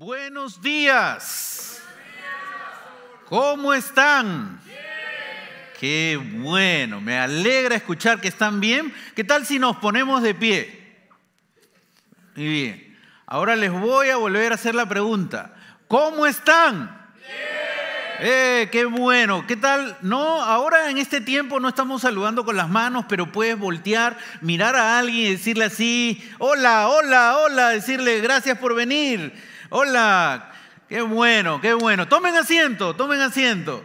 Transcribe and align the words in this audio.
Buenos 0.00 0.62
días. 0.62 1.82
¿Cómo 3.26 3.74
están? 3.74 4.58
Qué 5.78 6.18
bueno, 6.38 7.02
me 7.02 7.18
alegra 7.18 7.76
escuchar 7.76 8.18
que 8.18 8.28
están 8.28 8.60
bien. 8.60 8.94
¿Qué 9.14 9.24
tal 9.24 9.44
si 9.44 9.58
nos 9.58 9.76
ponemos 9.76 10.22
de 10.22 10.34
pie? 10.34 10.96
Muy 12.34 12.48
bien. 12.48 12.98
Ahora 13.26 13.56
les 13.56 13.70
voy 13.70 14.08
a 14.08 14.16
volver 14.16 14.52
a 14.52 14.54
hacer 14.54 14.74
la 14.74 14.88
pregunta. 14.88 15.54
¿Cómo 15.86 16.24
están? 16.24 17.12
Eh, 18.20 18.70
qué 18.72 18.86
bueno. 18.86 19.46
¿Qué 19.46 19.56
tal? 19.56 19.98
No, 20.00 20.42
ahora 20.42 20.88
en 20.88 20.96
este 20.96 21.20
tiempo 21.20 21.60
no 21.60 21.68
estamos 21.68 22.00
saludando 22.00 22.46
con 22.46 22.56
las 22.56 22.70
manos, 22.70 23.04
pero 23.06 23.30
puedes 23.30 23.58
voltear, 23.58 24.16
mirar 24.40 24.76
a 24.76 24.98
alguien 24.98 25.26
y 25.26 25.32
decirle 25.32 25.66
así, 25.66 26.26
hola, 26.38 26.88
hola, 26.88 27.36
hola, 27.36 27.68
decirle 27.68 28.20
gracias 28.20 28.56
por 28.56 28.74
venir. 28.74 29.49
Hola, 29.72 30.50
qué 30.88 31.00
bueno, 31.00 31.60
qué 31.60 31.74
bueno. 31.74 32.08
Tomen 32.08 32.34
asiento, 32.34 32.96
tomen 32.96 33.20
asiento. 33.20 33.84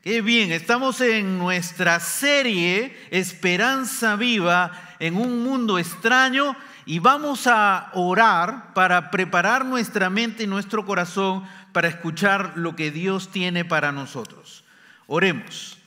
Qué 0.00 0.22
bien, 0.22 0.52
estamos 0.52 1.00
en 1.00 1.38
nuestra 1.38 1.98
serie 1.98 2.96
Esperanza 3.10 4.14
Viva 4.14 4.70
en 5.00 5.16
un 5.16 5.42
mundo 5.42 5.76
extraño 5.76 6.54
y 6.86 7.00
vamos 7.00 7.48
a 7.48 7.90
orar 7.94 8.72
para 8.72 9.10
preparar 9.10 9.64
nuestra 9.64 10.08
mente 10.08 10.44
y 10.44 10.46
nuestro 10.46 10.86
corazón 10.86 11.42
para 11.72 11.88
escuchar 11.88 12.52
lo 12.54 12.76
que 12.76 12.92
Dios 12.92 13.32
tiene 13.32 13.64
para 13.64 13.90
nosotros. 13.90 14.62
Oremos. 15.08 15.78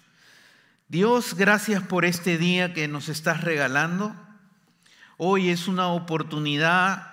Dios, 0.89 1.35
gracias 1.35 1.81
por 1.83 2.03
este 2.03 2.37
día 2.37 2.73
que 2.73 2.89
nos 2.89 3.07
estás 3.07 3.45
regalando. 3.45 4.13
Hoy 5.15 5.51
es 5.51 5.69
una 5.69 5.87
oportunidad 5.87 7.12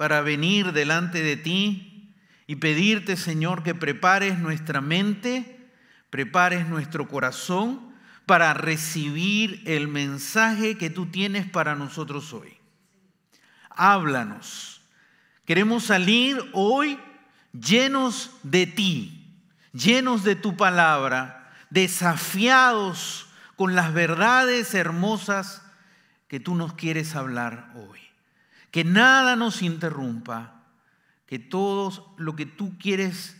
para 0.00 0.22
venir 0.22 0.72
delante 0.72 1.22
de 1.22 1.36
ti 1.36 2.14
y 2.46 2.56
pedirte, 2.56 3.18
Señor, 3.18 3.62
que 3.62 3.74
prepares 3.74 4.38
nuestra 4.38 4.80
mente, 4.80 5.68
prepares 6.08 6.66
nuestro 6.66 7.06
corazón 7.06 7.92
para 8.24 8.54
recibir 8.54 9.62
el 9.66 9.88
mensaje 9.88 10.78
que 10.78 10.88
tú 10.88 11.04
tienes 11.04 11.46
para 11.46 11.74
nosotros 11.74 12.32
hoy. 12.32 12.56
Háblanos. 13.68 14.80
Queremos 15.44 15.84
salir 15.84 16.42
hoy 16.54 16.98
llenos 17.52 18.30
de 18.42 18.66
ti, 18.66 19.36
llenos 19.74 20.24
de 20.24 20.34
tu 20.34 20.56
palabra, 20.56 21.52
desafiados 21.68 23.28
con 23.54 23.74
las 23.74 23.92
verdades 23.92 24.72
hermosas 24.72 25.60
que 26.26 26.40
tú 26.40 26.54
nos 26.54 26.72
quieres 26.72 27.14
hablar 27.16 27.70
hoy. 27.74 28.09
Que 28.70 28.84
nada 28.84 29.36
nos 29.36 29.62
interrumpa, 29.62 30.64
que 31.26 31.38
todo 31.38 32.14
lo 32.18 32.36
que 32.36 32.46
tú 32.46 32.76
quieres 32.78 33.36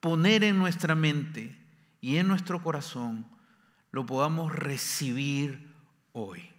poner 0.00 0.44
en 0.44 0.58
nuestra 0.58 0.94
mente 0.94 1.58
y 2.00 2.16
en 2.16 2.28
nuestro 2.28 2.62
corazón 2.62 3.26
lo 3.92 4.06
podamos 4.06 4.54
recibir 4.54 5.74
hoy. 6.12 6.50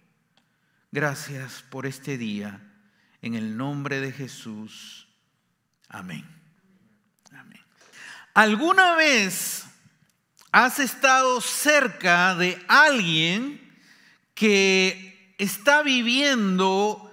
Gracias 0.90 1.62
por 1.70 1.86
este 1.86 2.18
día. 2.18 2.60
En 3.22 3.34
el 3.34 3.56
nombre 3.56 4.00
de 4.00 4.12
Jesús. 4.12 5.08
Amén. 5.88 6.42
¿Alguna 8.34 8.94
vez 8.94 9.66
has 10.52 10.78
estado 10.78 11.40
cerca 11.42 12.34
de 12.34 12.62
alguien 12.66 13.60
que 14.34 15.34
está 15.38 15.82
viviendo 15.82 17.11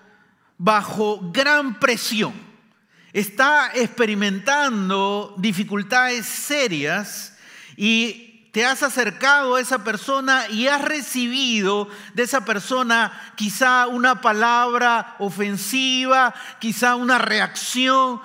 bajo 0.60 1.20
gran 1.32 1.80
presión? 1.80 2.34
Está 3.12 3.72
experimentando 3.74 5.34
dificultades 5.40 6.28
serias 6.28 7.36
y 7.76 8.52
te 8.52 8.66
has 8.66 8.84
acercado 8.84 9.56
a 9.56 9.62
esa 9.62 9.84
persona 9.84 10.48
y 10.50 10.68
has 10.68 10.82
recibido 10.82 11.88
de 12.14 12.24
esa 12.24 12.46
persona 12.46 13.12
quizá 13.36 13.88
una 13.88 14.22
palabra 14.22 15.16
ofensiva, 15.18 16.36
quizá 16.60 16.96
una 16.96 17.18
reacción 17.18 18.22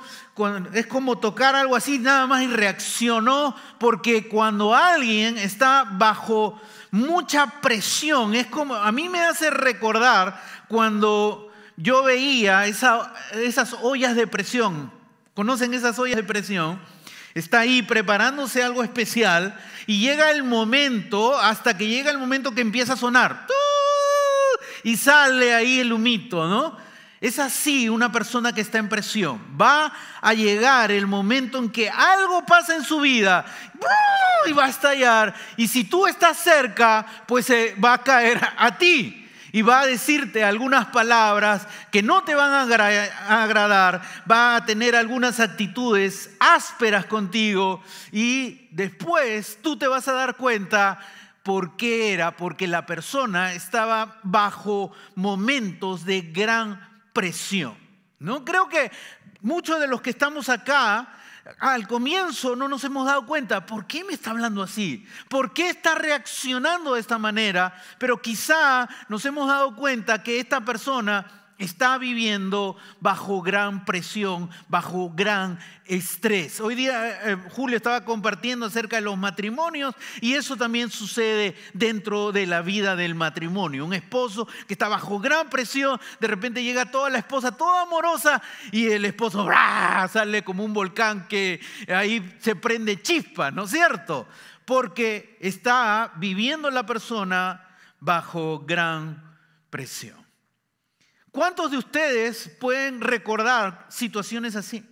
es 0.72 0.86
como 0.86 1.18
tocar 1.18 1.54
algo 1.54 1.76
así 1.76 2.00
nada 2.00 2.26
más 2.26 2.42
y 2.42 2.48
reaccionó, 2.48 3.54
porque 3.78 4.28
cuando 4.28 4.74
alguien 4.74 5.38
está 5.38 5.86
bajo 5.88 6.60
mucha 6.90 7.60
presión, 7.60 8.34
es 8.34 8.48
como, 8.48 8.74
a 8.74 8.90
mí 8.90 9.08
me 9.08 9.20
hace 9.20 9.50
recordar 9.50 10.42
cuando 10.66 11.52
yo 11.76 12.02
veía 12.02 12.66
esas 12.66 13.76
ollas 13.82 14.16
de 14.16 14.26
presión, 14.26 14.92
¿conocen 15.34 15.74
esas 15.74 15.98
ollas 15.98 16.16
de 16.16 16.24
presión? 16.24 16.80
Está 17.34 17.60
ahí 17.60 17.82
preparándose 17.82 18.62
algo 18.62 18.84
especial 18.84 19.58
y 19.86 19.98
llega 19.98 20.30
el 20.30 20.44
momento, 20.44 21.38
hasta 21.38 21.76
que 21.76 21.88
llega 21.88 22.10
el 22.10 22.18
momento 22.18 22.54
que 22.54 22.60
empieza 22.60 22.92
a 22.92 22.96
sonar, 22.96 23.46
y 24.84 24.96
sale 24.96 25.54
ahí 25.54 25.80
el 25.80 25.92
humito, 25.92 26.46
¿no? 26.46 26.76
Es 27.20 27.38
así 27.38 27.88
una 27.88 28.12
persona 28.12 28.52
que 28.52 28.60
está 28.60 28.76
en 28.76 28.90
presión. 28.90 29.40
Va 29.58 29.90
a 30.20 30.34
llegar 30.34 30.90
el 30.90 31.06
momento 31.06 31.56
en 31.58 31.70
que 31.70 31.88
algo 31.88 32.44
pasa 32.44 32.76
en 32.76 32.84
su 32.84 33.00
vida 33.00 33.46
y 34.46 34.52
va 34.52 34.66
a 34.66 34.68
estallar. 34.68 35.34
Y 35.56 35.66
si 35.68 35.84
tú 35.84 36.06
estás 36.06 36.36
cerca, 36.36 37.06
pues 37.26 37.46
se 37.46 37.74
va 37.76 37.94
a 37.94 38.02
caer 38.02 38.46
a 38.58 38.76
ti 38.76 39.23
y 39.54 39.62
va 39.62 39.82
a 39.82 39.86
decirte 39.86 40.42
algunas 40.42 40.86
palabras 40.86 41.68
que 41.92 42.02
no 42.02 42.24
te 42.24 42.34
van 42.34 42.50
a, 42.50 42.62
agradar, 43.44 44.02
va 44.28 44.56
a 44.56 44.66
tener 44.66 44.96
algunas 44.96 45.38
actitudes 45.38 46.34
ásperas 46.40 47.06
contigo 47.06 47.80
y 48.10 48.66
después 48.72 49.60
tú 49.62 49.78
te 49.78 49.86
vas 49.86 50.08
a 50.08 50.12
dar 50.12 50.34
cuenta 50.34 50.98
por 51.44 51.76
qué 51.76 52.12
era, 52.12 52.34
porque 52.34 52.66
la 52.66 52.84
persona 52.84 53.52
estaba 53.52 54.18
bajo 54.24 54.90
momentos 55.14 56.04
de 56.04 56.22
gran 56.22 57.04
presión. 57.12 57.76
¿no? 58.18 58.44
Creo 58.44 58.68
que 58.68 58.90
muchos 59.40 59.78
de 59.78 59.86
los 59.86 60.02
que 60.02 60.10
estamos 60.10 60.48
acá, 60.48 61.14
al 61.58 61.86
comienzo 61.86 62.56
no 62.56 62.68
nos 62.68 62.84
hemos 62.84 63.06
dado 63.06 63.26
cuenta, 63.26 63.66
¿por 63.66 63.86
qué 63.86 64.02
me 64.04 64.14
está 64.14 64.30
hablando 64.30 64.62
así? 64.62 65.06
¿Por 65.28 65.52
qué 65.52 65.68
está 65.68 65.94
reaccionando 65.94 66.94
de 66.94 67.00
esta 67.00 67.18
manera? 67.18 67.74
Pero 67.98 68.20
quizá 68.20 68.88
nos 69.08 69.24
hemos 69.26 69.48
dado 69.48 69.76
cuenta 69.76 70.22
que 70.22 70.40
esta 70.40 70.62
persona 70.62 71.43
está 71.58 71.98
viviendo 71.98 72.76
bajo 73.00 73.42
gran 73.42 73.84
presión, 73.84 74.50
bajo 74.68 75.10
gran 75.14 75.58
estrés. 75.86 76.60
Hoy 76.60 76.74
día 76.74 77.08
eh, 77.08 77.18
eh, 77.24 77.36
Julio 77.50 77.76
estaba 77.76 78.04
compartiendo 78.04 78.66
acerca 78.66 78.96
de 78.96 79.02
los 79.02 79.16
matrimonios 79.16 79.94
y 80.20 80.34
eso 80.34 80.56
también 80.56 80.90
sucede 80.90 81.54
dentro 81.72 82.32
de 82.32 82.46
la 82.46 82.62
vida 82.62 82.96
del 82.96 83.14
matrimonio. 83.14 83.84
Un 83.84 83.94
esposo 83.94 84.48
que 84.66 84.74
está 84.74 84.88
bajo 84.88 85.18
gran 85.18 85.48
presión, 85.48 86.00
de 86.20 86.26
repente 86.26 86.62
llega 86.62 86.90
toda 86.90 87.10
la 87.10 87.18
esposa 87.18 87.56
toda 87.56 87.82
amorosa 87.82 88.42
y 88.72 88.86
el 88.86 89.04
esposo 89.04 89.48
sale 90.10 90.42
como 90.42 90.64
un 90.64 90.72
volcán 90.72 91.28
que 91.28 91.60
ahí 91.88 92.36
se 92.40 92.56
prende 92.56 93.00
chispa, 93.00 93.50
¿no 93.50 93.64
es 93.64 93.70
cierto? 93.70 94.26
Porque 94.64 95.36
está 95.40 96.12
viviendo 96.16 96.70
la 96.70 96.86
persona 96.86 97.68
bajo 98.00 98.64
gran 98.66 99.36
presión. 99.70 100.23
¿Cuántos 101.34 101.72
de 101.72 101.78
ustedes 101.78 102.48
pueden 102.60 103.00
recordar 103.00 103.86
situaciones 103.88 104.54
así? 104.54 104.84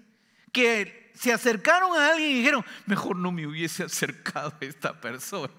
Que 0.50 1.12
se 1.14 1.32
acercaron 1.32 1.96
a 1.96 2.08
alguien 2.08 2.32
y 2.32 2.34
dijeron, 2.34 2.64
mejor 2.84 3.14
no 3.14 3.30
me 3.30 3.46
hubiese 3.46 3.84
acercado 3.84 4.52
a 4.60 4.64
esta 4.64 5.00
persona. 5.00 5.54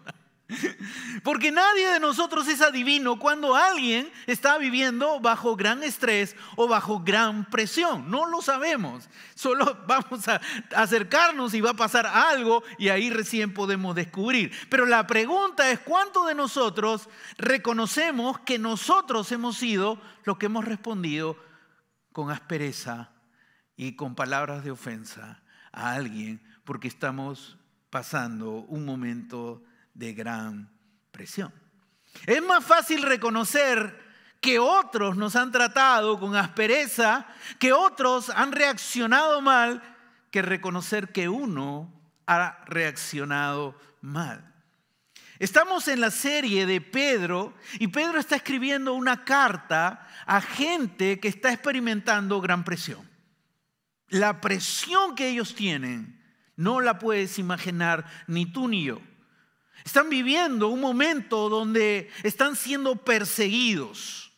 Porque 1.24 1.52
nadie 1.52 1.88
de 1.90 2.00
nosotros 2.00 2.48
es 2.48 2.62
adivino 2.62 3.20
cuando 3.20 3.56
alguien 3.56 4.12
está 4.28 4.58
viviendo 4.58 5.20
bajo 5.20 5.56
gran 5.56 5.84
estrés 5.84 6.36
o 6.56 6.68
bajo 6.68 7.00
gran 7.00 7.46
presión. 7.50 8.10
No 8.10 8.26
lo 8.26 8.42
sabemos. 8.42 9.10
Solo 9.36 9.78
vamos 9.88 10.28
a 10.28 10.42
acercarnos 10.76 11.54
y 11.54 11.62
va 11.62 11.72
a 11.72 11.76
pasar 11.76 12.06
algo 12.06 12.64
y 12.78 12.90
ahí 12.90 13.10
recién 13.10 13.54
podemos 13.54 13.96
descubrir. 13.96 14.52
Pero 14.70 14.86
la 14.86 15.08
pregunta 15.08 15.70
es, 15.72 15.80
¿cuántos 15.80 16.28
de 16.28 16.36
nosotros 16.36 17.10
reconocemos 17.38 18.40
que 18.40 18.60
nosotros 18.60 19.32
hemos 19.32 19.58
sido 19.58 20.00
los 20.24 20.38
que 20.38 20.48
hemos 20.48 20.66
respondido 20.66 21.38
con 22.12 22.30
aspereza 22.32 23.12
y 23.76 23.96
con 23.96 24.16
palabras 24.16 24.64
de 24.64 24.72
ofensa 24.72 25.42
a 25.72 25.94
alguien 25.94 26.42
porque 26.64 26.88
estamos 26.88 27.58
pasando 27.90 28.52
un 28.52 28.86
momento 28.86 29.64
de 29.94 30.14
gran 30.14 30.72
presión. 31.12 31.54
Es 32.26 32.42
más 32.42 32.64
fácil 32.64 33.02
reconocer 33.02 34.02
que 34.40 34.60
otros 34.60 35.16
nos 35.16 35.36
han 35.36 35.52
tratado 35.52 36.20
con 36.20 36.36
aspereza, 36.36 37.26
que 37.60 37.72
otros 37.72 38.30
han 38.30 38.52
reaccionado 38.52 39.42
mal, 39.42 39.82
que 40.32 40.42
reconocer 40.42 41.12
que 41.12 41.30
uno 41.30 41.94
ha 42.28 42.64
reaccionado 42.66 43.78
mal. 44.02 44.54
Estamos 45.40 45.88
en 45.88 46.02
la 46.02 46.12
serie 46.12 46.66
de 46.66 46.82
Pedro 46.82 47.54
y 47.80 47.88
Pedro 47.88 48.20
está 48.20 48.36
escribiendo 48.36 48.94
una 48.94 49.24
carta 49.24 50.08
a 50.26 50.42
gente 50.42 51.20
que 51.20 51.28
está 51.28 51.52
experimentando 51.52 52.40
gran 52.40 52.64
presión. 52.64 53.10
La 54.10 54.42
presión 54.42 55.16
que 55.16 55.30
ellos 55.30 55.56
tienen 55.56 56.22
no 56.56 56.82
la 56.82 57.00
puedes 57.00 57.40
imaginar 57.40 58.06
ni 58.28 58.46
tú 58.46 58.68
ni 58.68 58.84
yo. 58.84 59.02
Están 59.84 60.10
viviendo 60.10 60.70
un 60.70 60.80
momento 60.80 61.50
donde 61.50 62.10
están 62.24 62.56
siendo 62.56 62.96
perseguidos, 62.96 64.32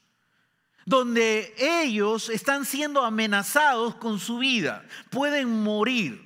donde 0.86 1.54
ellos 1.58 2.30
están 2.30 2.66
siendo 2.66 3.04
amenazados 3.04 3.96
con 3.96 4.20
su 4.20 4.40
vida, 4.40 4.86
pueden 5.10 5.64
morir. 5.64 6.26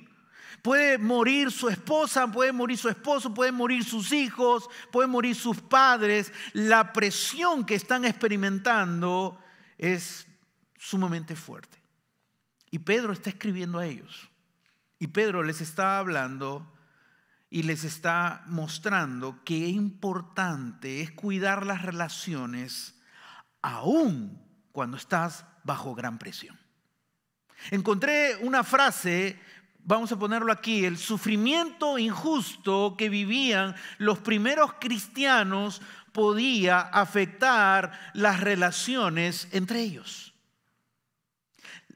Puede 0.62 0.98
morir 0.98 1.50
su 1.50 1.70
esposa, 1.70 2.30
puede 2.30 2.52
morir 2.52 2.76
su 2.76 2.90
esposo, 2.90 3.32
pueden 3.32 3.54
morir 3.54 3.82
sus 3.82 4.12
hijos, 4.12 4.68
pueden 4.92 5.10
morir 5.10 5.34
sus 5.34 5.58
padres. 5.58 6.32
La 6.52 6.92
presión 6.92 7.64
que 7.64 7.74
están 7.74 8.04
experimentando 8.04 9.38
es 9.78 10.26
sumamente 10.76 11.34
fuerte. 11.34 11.78
Y 12.70 12.78
Pedro 12.80 13.14
está 13.14 13.30
escribiendo 13.30 13.78
a 13.78 13.86
ellos. 13.86 14.28
Y 14.98 15.06
Pedro 15.06 15.42
les 15.42 15.62
está 15.62 15.98
hablando 15.98 16.70
y 17.50 17.64
les 17.64 17.82
está 17.82 18.44
mostrando 18.46 19.42
que 19.44 19.68
importante 19.68 21.00
es 21.02 21.10
cuidar 21.10 21.66
las 21.66 21.82
relaciones 21.82 22.94
aún 23.60 24.40
cuando 24.70 24.96
estás 24.96 25.44
bajo 25.64 25.96
gran 25.96 26.18
presión. 26.18 26.58
Encontré 27.72 28.36
una 28.36 28.62
frase, 28.62 29.38
vamos 29.80 30.12
a 30.12 30.18
ponerlo 30.18 30.52
aquí, 30.52 30.84
el 30.84 30.96
sufrimiento 30.96 31.98
injusto 31.98 32.94
que 32.96 33.08
vivían 33.08 33.74
los 33.98 34.20
primeros 34.20 34.74
cristianos 34.74 35.82
podía 36.12 36.80
afectar 36.80 38.12
las 38.14 38.40
relaciones 38.40 39.48
entre 39.52 39.80
ellos. 39.80 40.34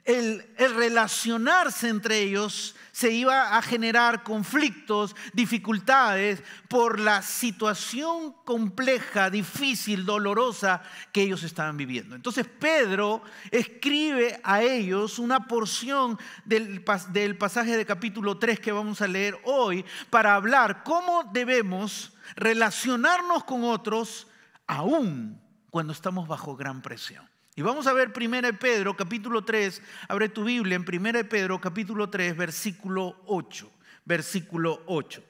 El, 0.05 0.45
el 0.59 0.75
relacionarse 0.75 1.89
entre 1.89 2.21
ellos 2.21 2.75
se 2.95 3.11
iba 3.11 3.57
a 3.57 3.61
generar 3.61 4.23
conflictos, 4.23 5.17
dificultades 5.33 6.45
por 6.69 7.01
la 7.01 7.23
situación 7.23 8.33
compleja, 8.45 9.31
difícil, 9.31 10.07
dolorosa 10.07 10.81
que 11.11 11.23
ellos 11.23 11.43
estaban 11.43 11.77
viviendo. 11.77 12.15
Entonces 12.15 12.47
Pedro 12.47 13.21
escribe 13.51 14.41
a 14.45 14.63
ellos 14.63 15.19
una 15.19 15.49
porción 15.49 16.21
del, 16.45 16.85
del 17.09 17.37
pasaje 17.37 17.77
de 17.77 17.85
capítulo 17.85 18.39
3 18.39 18.61
que 18.61 18.71
vamos 18.71 19.01
a 19.01 19.09
leer 19.09 19.37
hoy 19.43 19.85
para 20.09 20.37
hablar 20.37 20.85
cómo 20.85 21.25
debemos 21.33 22.13
relacionarnos 22.37 23.43
con 23.43 23.65
otros 23.65 24.29
aún 24.69 25.43
cuando 25.71 25.93
estamos 25.93 26.29
bajo 26.29 26.55
gran 26.55 26.81
presión. 26.81 27.34
Y 27.57 27.63
vamos 27.63 27.87
a 27.87 27.93
ver 27.93 28.13
1 28.17 28.59
Pedro 28.59 28.97
capítulo 28.97 29.45
3, 29.45 29.81
abre 30.09 30.29
tu 30.29 30.43
Biblia 30.43 30.75
en 30.75 30.83
1 30.83 31.29
Pedro 31.29 31.61
capítulo 31.61 32.11
3, 32.11 32.37
versículo 32.37 33.23
8, 33.27 33.71
versículo 34.05 34.83
8. 34.87 35.23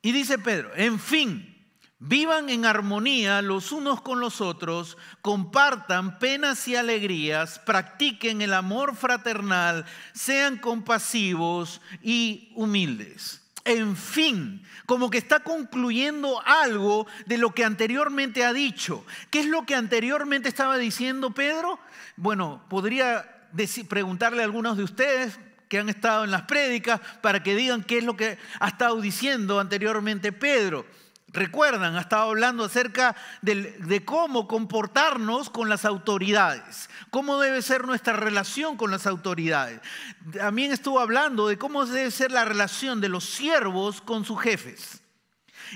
Y 0.00 0.12
dice 0.12 0.38
Pedro, 0.38 0.70
en 0.74 0.98
fin, 0.98 1.54
vivan 1.98 2.48
en 2.48 2.64
armonía 2.64 3.42
los 3.42 3.72
unos 3.72 4.00
con 4.00 4.20
los 4.20 4.40
otros, 4.40 4.96
compartan 5.20 6.18
penas 6.18 6.66
y 6.66 6.74
alegrías, 6.74 7.58
practiquen 7.58 8.40
el 8.40 8.54
amor 8.54 8.96
fraternal, 8.96 9.84
sean 10.14 10.56
compasivos 10.56 11.82
y 12.00 12.52
humildes 12.56 13.41
en 13.64 13.96
fin, 13.96 14.62
como 14.86 15.10
que 15.10 15.18
está 15.18 15.40
concluyendo 15.40 16.42
algo 16.44 17.06
de 17.26 17.38
lo 17.38 17.50
que 17.52 17.64
anteriormente 17.64 18.44
ha 18.44 18.52
dicho. 18.52 19.04
¿Qué 19.30 19.40
es 19.40 19.46
lo 19.46 19.64
que 19.64 19.74
anteriormente 19.74 20.48
estaba 20.48 20.76
diciendo 20.78 21.30
Pedro? 21.30 21.78
Bueno, 22.16 22.64
podría 22.68 23.48
preguntarle 23.88 24.42
a 24.42 24.44
algunos 24.44 24.76
de 24.76 24.84
ustedes 24.84 25.38
que 25.68 25.78
han 25.78 25.88
estado 25.88 26.24
en 26.24 26.30
las 26.30 26.42
prédicas 26.42 27.00
para 27.20 27.42
que 27.42 27.56
digan 27.56 27.82
qué 27.82 27.98
es 27.98 28.04
lo 28.04 28.16
que 28.16 28.36
ha 28.60 28.68
estado 28.68 29.00
diciendo 29.00 29.60
anteriormente 29.60 30.32
Pedro. 30.32 30.84
Recuerdan, 31.32 31.96
ha 31.96 32.00
estado 32.00 32.28
hablando 32.28 32.64
acerca 32.64 33.16
de, 33.40 34.02
cómo 34.04 34.46
comportarnos 34.46 35.48
con 35.48 35.70
las 35.70 35.86
autoridades, 35.86 36.90
cómo 37.08 37.40
debe 37.40 37.62
ser 37.62 37.86
nuestra 37.86 38.12
relación 38.12 38.76
con 38.76 38.90
las 38.90 39.06
autoridades. 39.06 39.80
También 40.32 40.72
estuvo 40.72 41.00
hablando 41.00 41.48
de 41.48 41.56
cómo 41.56 41.86
debe 41.86 42.10
ser 42.10 42.32
la 42.32 42.44
relación 42.44 43.00
de 43.00 43.08
los 43.08 43.24
siervos 43.24 44.02
con 44.02 44.26
sus 44.26 44.40
jefes. 44.42 45.00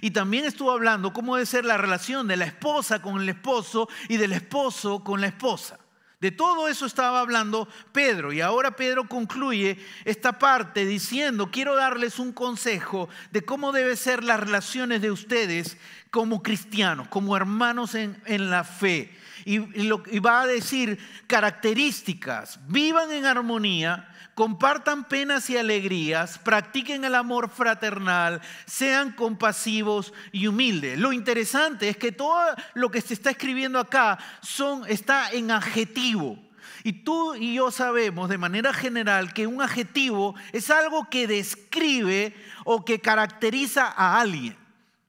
Y 0.03 0.11
también 0.11 0.45
estuvo 0.45 0.73
hablando 0.73 1.15
cómo 1.15 1.37
debe 1.37 1.47
ser 1.47 1.65
la 1.65 1.79
relación 1.79 2.29
de 2.29 2.37
la 2.37 2.45
esposa 2.45 3.01
con 3.01 3.19
el 3.23 3.29
esposo 3.31 3.89
y 4.09 4.19
del 4.19 4.35
esposo 4.35 5.03
con 5.03 5.23
la 5.23 5.29
esposa. 5.29 5.79
De 6.21 6.31
todo 6.31 6.67
eso 6.69 6.87
estaba 6.87 7.21
hablando 7.21 7.69
Pedro 7.93 8.33
y 8.33 8.41
ahora 8.41 8.75
Pedro 8.75 9.07
concluye 9.07 9.79
esta 10.07 10.39
parte 10.39 10.87
diciendo, 10.87 11.51
quiero 11.51 11.77
darles 11.77 12.19
un 12.19 12.33
consejo 12.33 13.11
de 13.33 13.45
cómo 13.45 13.71
deben 13.71 13.99
ser 13.99 14.25
las 14.25 14.41
relaciones 14.41 15.03
de 15.03 15.11
ustedes 15.11 15.77
como 16.11 16.43
cristianos, 16.43 17.09
como 17.09 17.37
hermanos 17.37 17.95
en, 17.95 18.19
en 18.25 18.51
la 18.51 18.65
fe. 18.65 19.15
Y, 19.45 19.57
y 19.57 20.19
va 20.19 20.41
a 20.41 20.47
decir 20.47 20.99
características, 21.27 22.61
vivan 22.67 23.13
en 23.13 23.27
armonía, 23.27 24.09
compartan 24.37 25.05
penas 25.05 25.49
y 25.49 25.57
alegrías, 25.57 26.39
practiquen 26.39 27.07
el 27.07 27.15
amor 27.15 27.49
fraternal, 27.49 28.43
sean 28.67 29.13
compasivos 29.13 30.13
y 30.31 30.47
humildes. 30.47 30.99
Lo 30.99 31.15
interesante 31.15 31.89
es 31.89 31.97
que 31.97 32.13
todo 32.13 32.39
lo 32.75 32.91
que 32.91 33.01
se 33.01 33.15
está 33.15 33.31
escribiendo 33.31 33.81
acá 33.81 34.19
está 34.89 35.31
en 35.31 35.51
adjetivo. 35.51 36.39
Y 36.85 37.03
tú 37.03 37.35
y 37.35 37.55
yo 37.55 37.71
sabemos 37.71 38.29
de 38.29 38.37
manera 38.37 38.75
general 38.75 39.33
que 39.33 39.47
un 39.47 39.63
adjetivo 39.63 40.35
es 40.53 40.69
algo 40.71 41.09
que 41.09 41.27
describe 41.27 42.35
o 42.67 42.85
que 42.85 43.01
caracteriza 43.01 43.87
a 43.87 44.21
alguien. 44.21 44.55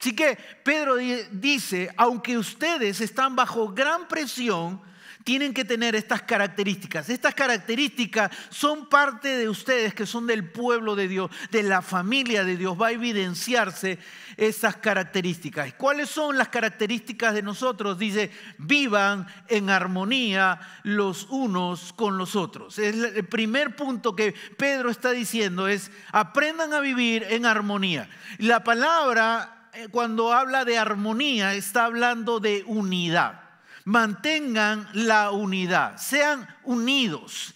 Así 0.00 0.16
que 0.16 0.38
Pedro 0.64 0.96
dice, 0.96 1.90
aunque 1.98 2.38
ustedes 2.38 3.02
están 3.02 3.36
bajo 3.36 3.74
gran 3.74 4.08
presión, 4.08 4.87
tienen 5.28 5.52
que 5.52 5.66
tener 5.66 5.94
estas 5.94 6.22
características. 6.22 7.10
Estas 7.10 7.34
características 7.34 8.30
son 8.48 8.88
parte 8.88 9.36
de 9.36 9.46
ustedes 9.46 9.92
que 9.92 10.06
son 10.06 10.26
del 10.26 10.48
pueblo 10.50 10.96
de 10.96 11.06
Dios, 11.06 11.30
de 11.50 11.62
la 11.62 11.82
familia 11.82 12.44
de 12.44 12.56
Dios. 12.56 12.80
Va 12.80 12.86
a 12.86 12.92
evidenciarse 12.92 13.98
esas 14.38 14.76
características. 14.76 15.74
¿Cuáles 15.74 16.08
son 16.08 16.38
las 16.38 16.48
características 16.48 17.34
de 17.34 17.42
nosotros? 17.42 17.98
Dice, 17.98 18.30
vivan 18.56 19.26
en 19.48 19.68
armonía 19.68 20.60
los 20.82 21.26
unos 21.28 21.92
con 21.92 22.16
los 22.16 22.34
otros. 22.34 22.78
el 22.78 23.26
primer 23.26 23.76
punto 23.76 24.16
que 24.16 24.32
Pedro 24.56 24.88
está 24.88 25.10
diciendo 25.10 25.68
es, 25.68 25.90
aprendan 26.10 26.72
a 26.72 26.80
vivir 26.80 27.26
en 27.28 27.44
armonía. 27.44 28.08
La 28.38 28.64
palabra, 28.64 29.68
eh, 29.74 29.88
cuando 29.90 30.32
habla 30.32 30.64
de 30.64 30.78
armonía, 30.78 31.52
está 31.52 31.84
hablando 31.84 32.40
de 32.40 32.64
unidad 32.66 33.47
mantengan 33.88 34.86
la 34.92 35.30
unidad, 35.30 35.96
sean 35.96 36.46
unidos. 36.64 37.54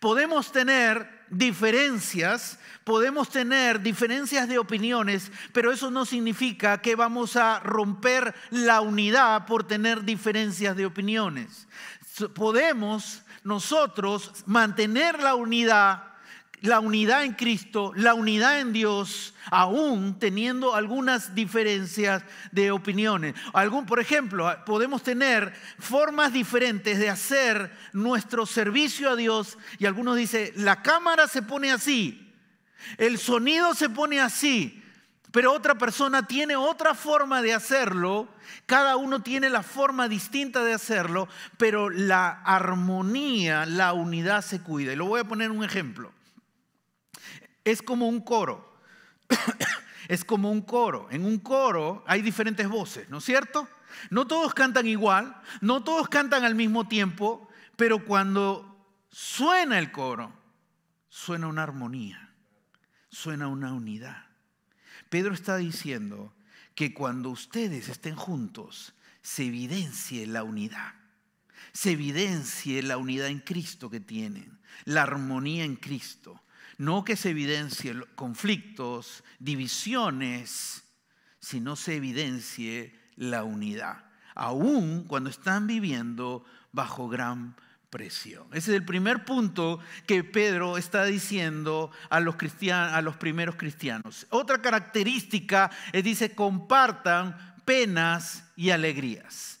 Podemos 0.00 0.50
tener 0.50 1.26
diferencias, 1.28 2.58
podemos 2.84 3.28
tener 3.28 3.82
diferencias 3.82 4.48
de 4.48 4.58
opiniones, 4.58 5.30
pero 5.52 5.70
eso 5.70 5.90
no 5.90 6.06
significa 6.06 6.80
que 6.80 6.96
vamos 6.96 7.36
a 7.36 7.60
romper 7.60 8.34
la 8.50 8.80
unidad 8.80 9.44
por 9.44 9.64
tener 9.64 10.04
diferencias 10.04 10.74
de 10.74 10.86
opiniones. 10.86 11.68
Podemos 12.34 13.22
nosotros 13.42 14.42
mantener 14.46 15.22
la 15.22 15.34
unidad 15.34 16.13
la 16.64 16.80
unidad 16.80 17.24
en 17.24 17.34
Cristo, 17.34 17.92
la 17.94 18.14
unidad 18.14 18.58
en 18.58 18.72
Dios, 18.72 19.34
aún 19.50 20.18
teniendo 20.18 20.74
algunas 20.74 21.34
diferencias 21.34 22.22
de 22.52 22.70
opiniones. 22.70 23.34
Algún, 23.52 23.84
por 23.84 24.00
ejemplo, 24.00 24.50
podemos 24.64 25.02
tener 25.02 25.52
formas 25.78 26.32
diferentes 26.32 26.98
de 26.98 27.10
hacer 27.10 27.70
nuestro 27.92 28.46
servicio 28.46 29.10
a 29.10 29.16
Dios 29.16 29.58
y 29.78 29.84
algunos 29.84 30.16
dicen, 30.16 30.52
la 30.56 30.80
cámara 30.80 31.28
se 31.28 31.42
pone 31.42 31.70
así, 31.70 32.32
el 32.96 33.18
sonido 33.18 33.74
se 33.74 33.90
pone 33.90 34.22
así, 34.22 34.82
pero 35.32 35.52
otra 35.52 35.74
persona 35.74 36.26
tiene 36.26 36.56
otra 36.56 36.94
forma 36.94 37.42
de 37.42 37.52
hacerlo, 37.52 38.26
cada 38.64 38.96
uno 38.96 39.20
tiene 39.20 39.50
la 39.50 39.62
forma 39.62 40.08
distinta 40.08 40.64
de 40.64 40.72
hacerlo, 40.72 41.28
pero 41.58 41.90
la 41.90 42.30
armonía, 42.30 43.66
la 43.66 43.92
unidad 43.92 44.40
se 44.40 44.62
cuida. 44.62 44.94
Y 44.94 44.96
lo 44.96 45.04
voy 45.04 45.20
a 45.20 45.24
poner 45.24 45.50
un 45.50 45.62
ejemplo 45.62 46.13
es 47.64 47.82
como 47.82 48.08
un 48.08 48.20
coro. 48.20 48.78
es 50.08 50.24
como 50.24 50.50
un 50.50 50.62
coro. 50.62 51.08
En 51.10 51.24
un 51.24 51.38
coro 51.38 52.04
hay 52.06 52.22
diferentes 52.22 52.68
voces, 52.68 53.08
¿no 53.08 53.18
es 53.18 53.24
cierto? 53.24 53.68
No 54.10 54.26
todos 54.26 54.54
cantan 54.54 54.86
igual, 54.86 55.40
no 55.60 55.82
todos 55.82 56.08
cantan 56.08 56.44
al 56.44 56.54
mismo 56.54 56.88
tiempo, 56.88 57.48
pero 57.76 58.04
cuando 58.04 58.76
suena 59.10 59.78
el 59.78 59.92
coro, 59.92 60.32
suena 61.08 61.46
una 61.46 61.62
armonía, 61.62 62.34
suena 63.08 63.48
una 63.48 63.72
unidad. 63.72 64.26
Pedro 65.08 65.32
está 65.32 65.56
diciendo 65.56 66.34
que 66.74 66.92
cuando 66.92 67.30
ustedes 67.30 67.88
estén 67.88 68.16
juntos, 68.16 68.94
se 69.22 69.44
evidencie 69.44 70.26
la 70.26 70.42
unidad, 70.42 70.94
se 71.72 71.92
evidencie 71.92 72.82
la 72.82 72.96
unidad 72.96 73.28
en 73.28 73.38
Cristo 73.38 73.88
que 73.88 74.00
tienen, 74.00 74.58
la 74.84 75.02
armonía 75.02 75.64
en 75.64 75.76
Cristo. 75.76 76.42
No 76.78 77.04
que 77.04 77.16
se 77.16 77.30
evidencie 77.30 77.94
conflictos, 78.14 79.24
divisiones, 79.38 80.84
sino 81.40 81.76
se 81.76 81.96
evidencie 81.96 82.98
la 83.16 83.44
unidad, 83.44 84.04
aun 84.34 85.04
cuando 85.04 85.30
están 85.30 85.66
viviendo 85.66 86.44
bajo 86.72 87.08
gran 87.08 87.54
presión. 87.90 88.48
Ese 88.50 88.72
es 88.72 88.76
el 88.76 88.84
primer 88.84 89.24
punto 89.24 89.78
que 90.06 90.24
Pedro 90.24 90.78
está 90.78 91.04
diciendo 91.04 91.92
a 92.10 92.18
los, 92.18 92.34
a 92.70 93.02
los 93.02 93.16
primeros 93.16 93.54
cristianos. 93.54 94.26
Otra 94.30 94.60
característica 94.60 95.70
es, 95.92 96.02
dice, 96.02 96.34
compartan 96.34 97.54
penas 97.64 98.50
y 98.56 98.70
alegrías. 98.70 99.60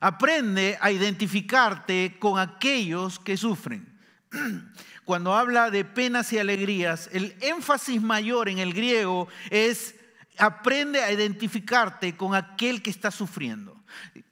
Aprende 0.00 0.76
a 0.80 0.90
identificarte 0.90 2.16
con 2.18 2.40
aquellos 2.40 3.20
que 3.20 3.36
sufren. 3.36 3.96
Cuando 5.08 5.34
habla 5.34 5.70
de 5.70 5.86
penas 5.86 6.34
y 6.34 6.38
alegrías, 6.38 7.08
el 7.14 7.34
énfasis 7.40 8.02
mayor 8.02 8.50
en 8.50 8.58
el 8.58 8.74
griego 8.74 9.26
es 9.48 9.94
aprende 10.36 11.02
a 11.02 11.10
identificarte 11.10 12.14
con 12.14 12.34
aquel 12.34 12.82
que 12.82 12.90
está 12.90 13.10
sufriendo. 13.10 13.82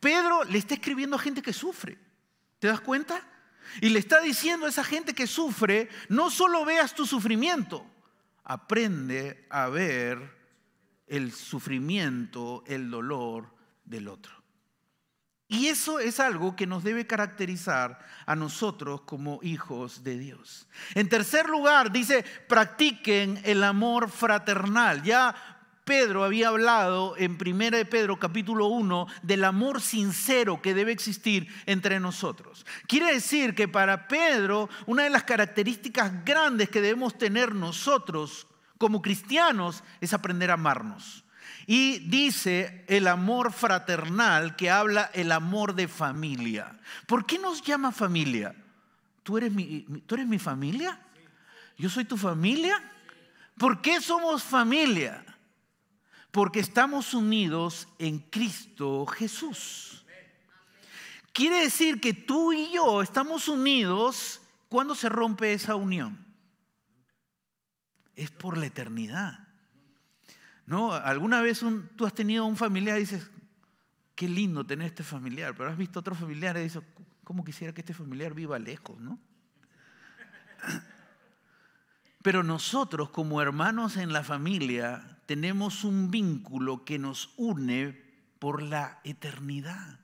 Pedro 0.01 0.45
le 0.45 0.59
está 0.59 0.75
escribiendo 0.75 1.17
a 1.17 1.19
gente 1.19 1.41
que 1.41 1.55
sufre. 1.55 1.97
¿Te 2.59 2.69
das 2.69 2.81
cuenta? 2.81 3.27
Y 3.81 3.89
le 3.89 3.99
está 3.99 4.21
diciendo 4.21 4.67
a 4.67 4.69
esa 4.69 4.85
gente 4.85 5.15
que 5.15 5.27
sufre, 5.27 5.89
no 6.11 6.29
solo 6.29 6.63
veas 6.67 6.95
tu 6.95 7.07
sufrimiento, 7.07 7.87
aprende 8.45 9.47
a 9.49 9.69
ver 9.69 10.31
el 11.07 11.33
sufrimiento, 11.33 12.65
el 12.67 12.91
dolor 12.91 13.51
del 13.87 14.09
otro. 14.09 14.36
Y 15.49 15.69
eso 15.69 16.01
es 16.01 16.19
algo 16.19 16.57
que 16.57 16.67
nos 16.67 16.83
debe 16.83 17.07
caracterizar 17.07 18.01
a 18.27 18.35
nosotros 18.35 19.03
como 19.03 19.39
hijos 19.43 20.03
de 20.03 20.19
Dios. 20.19 20.67
En 20.95 21.09
tercer 21.09 21.49
lugar, 21.49 21.93
dice, 21.93 22.25
practiquen 22.49 23.41
el 23.45 23.63
amor 23.63 24.11
fraternal. 24.11 25.05
Ya 25.05 25.57
Pedro 25.87 26.25
había 26.25 26.49
hablado 26.49 27.17
en 27.17 27.39
1 27.41 27.77
de 27.77 27.85
Pedro 27.85 28.19
capítulo 28.19 28.67
1 28.67 29.07
del 29.23 29.45
amor 29.45 29.81
sincero 29.81 30.61
que 30.61 30.75
debe 30.75 30.91
existir 30.91 31.47
entre 31.65 32.01
nosotros. 32.01 32.67
Quiere 32.89 33.15
decir 33.15 33.55
que 33.55 33.69
para 33.69 34.09
Pedro 34.09 34.69
una 34.87 35.05
de 35.05 35.11
las 35.11 35.23
características 35.23 36.25
grandes 36.25 36.71
que 36.71 36.81
debemos 36.81 37.17
tener 37.17 37.55
nosotros 37.55 38.49
como 38.79 39.01
cristianos 39.01 39.85
es 40.01 40.13
aprender 40.13 40.51
a 40.51 40.55
amarnos. 40.55 41.25
Y 41.67 41.99
dice 41.99 42.85
el 42.87 43.09
amor 43.09 43.53
fraternal 43.53 44.55
que 44.55 44.71
habla 44.71 45.11
el 45.15 45.33
amor 45.33 45.75
de 45.75 45.89
familia. 45.89 46.79
¿Por 47.07 47.27
qué 47.27 47.39
nos 47.39 47.61
llama 47.63 47.91
familia? 47.91 48.55
¿Tú 49.25 49.37
eres 49.37 49.53
mi, 49.53 49.81
¿tú 50.07 50.15
eres 50.15 50.29
mi 50.29 50.39
familia? 50.39 51.01
¿Yo 51.77 51.91
soy 51.91 52.05
tu 52.05 52.17
familia? 52.17 52.81
¿Por 53.59 53.83
qué 53.83 54.01
somos 54.01 54.45
familia? 54.45 55.25
Porque 56.31 56.61
estamos 56.61 57.15
unidos 57.15 57.89
en 57.99 58.21
Cristo 58.21 59.05
Jesús. 59.07 60.05
Quiere 61.33 61.61
decir 61.61 62.01
que 62.01 62.15
tú 62.15 62.53
y 62.53 62.73
yo 62.73 63.03
estamos 63.03 63.49
unidos 63.49 64.41
cuando 64.69 64.95
se 64.95 65.09
rompe 65.09 65.53
esa 65.53 65.75
unión. 65.75 66.25
Es 68.15 68.31
por 68.31 68.57
la 68.57 68.67
eternidad. 68.67 69.46
¿No? 70.67 70.93
Alguna 70.93 71.41
vez 71.41 71.65
tú 71.95 72.07
has 72.07 72.15
tenido 72.15 72.45
un 72.45 72.57
familiar 72.57 72.97
y 72.97 73.01
dices, 73.01 73.31
qué 74.17 74.29
lindo 74.29 74.67
tener 74.67 74.89
este 74.89 75.05
familiar, 75.05 75.55
pero 75.57 75.71
has 75.71 75.77
visto 75.77 76.01
otro 76.01 76.15
familiar 76.15 76.57
y 76.57 76.63
dices, 76.63 76.83
¿cómo 77.23 77.45
quisiera 77.45 77.73
que 77.73 77.83
este 77.83 77.95
familiar 77.95 78.35
viva 78.35 78.59
lejos, 78.59 78.99
no? 78.99 79.19
Pero 82.23 82.43
nosotros 82.43 83.11
como 83.11 83.41
hermanos 83.41 83.97
en 83.97 84.13
la 84.13 84.25
familia 84.25 85.21
tenemos 85.27 85.85
un 85.85 86.11
vínculo 86.11 86.85
que 86.85 86.99
nos 86.99 87.33
une 87.37 88.03
por 88.41 88.63
la 88.63 89.01
eternidad. 89.05 90.01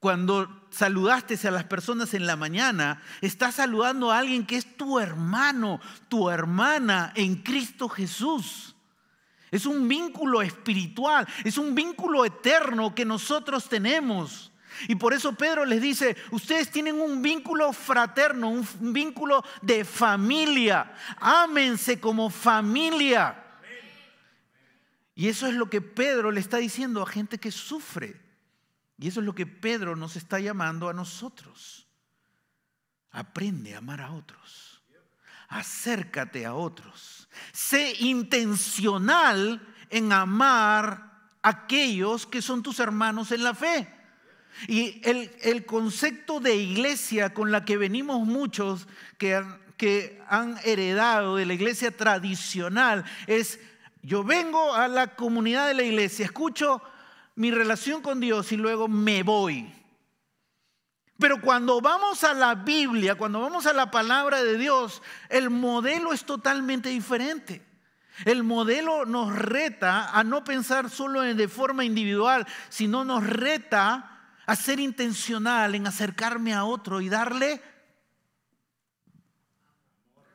Cuando 0.00 0.68
saludaste 0.70 1.48
a 1.48 1.50
las 1.50 1.64
personas 1.64 2.14
en 2.14 2.26
la 2.26 2.36
mañana, 2.36 3.00
estás 3.20 3.54
saludando 3.54 4.12
a 4.12 4.18
alguien 4.18 4.46
que 4.46 4.56
es 4.56 4.76
tu 4.76 5.00
hermano, 5.00 5.80
tu 6.08 6.30
hermana 6.30 7.12
en 7.16 7.36
Cristo 7.36 7.88
Jesús. 7.88 8.76
Es 9.50 9.66
un 9.66 9.88
vínculo 9.88 10.42
espiritual, 10.42 11.26
es 11.44 11.58
un 11.58 11.74
vínculo 11.74 12.24
eterno 12.24 12.94
que 12.94 13.04
nosotros 13.04 13.68
tenemos. 13.68 14.52
Y 14.86 14.94
por 14.94 15.12
eso 15.12 15.32
Pedro 15.32 15.64
les 15.64 15.82
dice, 15.82 16.16
ustedes 16.30 16.70
tienen 16.70 17.00
un 17.00 17.20
vínculo 17.20 17.72
fraterno, 17.72 18.50
un 18.50 18.92
vínculo 18.92 19.42
de 19.62 19.84
familia. 19.84 20.94
Ámense 21.18 21.98
como 21.98 22.30
familia. 22.30 23.44
Y 25.14 25.26
eso 25.26 25.48
es 25.48 25.54
lo 25.54 25.68
que 25.68 25.80
Pedro 25.80 26.30
le 26.30 26.38
está 26.38 26.58
diciendo 26.58 27.02
a 27.02 27.06
gente 27.06 27.38
que 27.38 27.50
sufre. 27.50 28.20
Y 28.98 29.08
eso 29.08 29.18
es 29.18 29.26
lo 29.26 29.34
que 29.34 29.46
Pedro 29.46 29.96
nos 29.96 30.14
está 30.14 30.38
llamando 30.38 30.88
a 30.88 30.92
nosotros. 30.92 31.88
Aprende 33.10 33.74
a 33.74 33.78
amar 33.78 34.00
a 34.00 34.12
otros. 34.12 34.80
Acércate 35.48 36.46
a 36.46 36.54
otros. 36.54 37.17
Sé 37.52 37.94
intencional 38.00 39.60
en 39.90 40.12
amar 40.12 41.04
a 41.42 41.48
aquellos 41.48 42.26
que 42.26 42.42
son 42.42 42.62
tus 42.62 42.80
hermanos 42.80 43.32
en 43.32 43.42
la 43.42 43.54
fe. 43.54 43.88
Y 44.66 45.00
el, 45.04 45.30
el, 45.42 45.64
concepto 45.64 46.40
de 46.40 46.56
iglesia 46.56 47.32
con 47.32 47.52
la 47.52 47.64
que 47.64 47.76
venimos 47.76 48.26
muchos 48.26 48.88
que 49.16 49.40
que 49.78 50.20
han 50.28 50.58
heredado 50.64 51.36
de 51.36 51.46
la 51.46 51.54
iglesia 51.54 51.96
tradicional 51.96 53.04
es 53.26 53.60
yo 54.02 54.24
vengo 54.24 54.74
a 54.74 54.88
la 54.88 55.14
comunidad 55.14 55.68
de 55.68 55.74
la 55.74 55.84
iglesia, 55.84 56.24
escucho 56.24 56.82
mi 57.36 57.50
relación 57.50 58.02
con 58.02 58.20
Dios 58.20 58.52
y 58.52 58.56
luego 58.56 58.88
me 58.88 59.22
voy. 59.22 59.72
Pero 61.18 61.40
cuando 61.40 61.80
vamos 61.80 62.22
a 62.24 62.32
la 62.32 62.54
Biblia, 62.54 63.16
cuando 63.16 63.40
vamos 63.40 63.66
a 63.66 63.72
la 63.72 63.90
palabra 63.90 64.42
de 64.42 64.56
Dios, 64.56 65.02
el 65.28 65.50
modelo 65.50 66.12
es 66.12 66.24
totalmente 66.24 66.88
diferente. 66.88 67.66
El 68.24 68.44
modelo 68.44 69.04
nos 69.04 69.34
reta 69.34 70.10
a 70.10 70.24
no 70.24 70.44
pensar 70.44 70.90
solo 70.90 71.20
de 71.22 71.48
forma 71.48 71.84
individual, 71.84 72.46
sino 72.68 73.04
nos 73.04 73.26
reta 73.26 74.32
a 74.46 74.56
ser 74.56 74.80
intencional 74.80 75.74
en 75.74 75.86
acercarme 75.86 76.54
a 76.54 76.64
otro 76.64 77.00
y 77.00 77.08
darle 77.08 77.62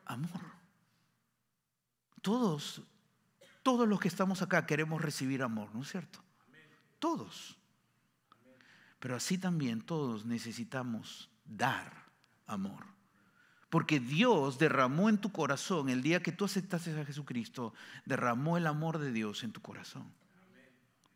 amor. 0.05 0.41
Todos 2.21 2.81
todos 3.63 3.87
los 3.87 3.99
que 3.99 4.09
estamos 4.09 4.41
acá 4.41 4.65
queremos 4.65 5.01
recibir 5.01 5.41
amor, 5.41 5.73
¿no 5.73 5.81
es 5.81 5.89
cierto? 5.89 6.19
Todos. 6.99 7.57
Pero 9.03 9.17
así 9.17 9.37
también 9.37 9.81
todos 9.81 10.23
necesitamos 10.23 11.29
dar 11.43 12.05
amor. 12.47 12.85
Porque 13.69 13.99
Dios 13.99 14.57
derramó 14.57 15.09
en 15.09 15.17
tu 15.17 15.29
corazón, 15.33 15.89
el 15.89 16.01
día 16.01 16.23
que 16.23 16.31
tú 16.31 16.45
aceptaste 16.45 16.97
a 16.97 17.03
Jesucristo, 17.03 17.73
derramó 18.05 18.55
el 18.55 18.65
amor 18.65 18.99
de 18.99 19.11
Dios 19.11 19.43
en 19.43 19.51
tu 19.51 19.61
corazón. 19.61 20.09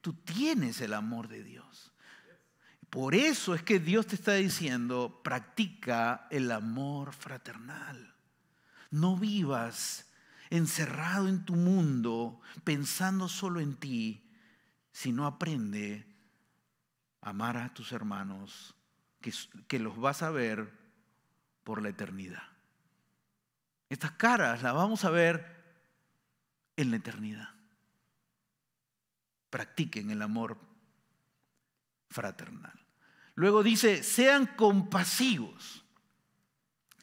Tú 0.01 0.11
tienes 0.11 0.81
el 0.81 0.93
amor 0.93 1.29
de 1.29 1.45
Dios. 1.45 1.93
Por 2.89 3.15
eso 3.15 3.55
es 3.55 3.63
que 3.63 3.79
Dios 3.79 4.05
te 4.07 4.15
está 4.15 4.33
diciendo, 4.33 5.21
practica 5.23 6.27
el 6.29 6.51
amor 6.51 7.13
fraternal. 7.13 8.15
No 8.91 9.15
vivas 9.15 10.11
encerrado 10.49 11.29
en 11.29 11.45
tu 11.45 11.55
mundo, 11.55 12.41
pensando 12.65 13.29
solo 13.29 13.61
en 13.61 13.77
ti, 13.77 14.29
si 14.91 15.13
no 15.13 15.25
aprende 15.25 16.16
amar 17.27 17.57
a 17.57 17.73
tus 17.73 17.91
hermanos, 17.91 18.73
que, 19.67 19.79
los 19.79 19.97
vas 19.97 20.23
a 20.23 20.29
ver 20.29 20.71
por 21.63 21.81
la 21.81 21.89
eternidad. 21.89 22.43
Estas 23.89 24.11
caras 24.11 24.63
las 24.63 24.73
vamos 24.73 25.03
a 25.03 25.09
ver 25.09 25.45
en 26.77 26.91
la 26.91 26.97
eternidad. 26.97 27.49
Practiquen 29.49 30.09
el 30.09 30.21
amor 30.21 30.57
fraternal. 32.09 32.79
Luego 33.35 33.61
dice, 33.61 34.03
sean 34.03 34.45
compasivos. 34.45 35.83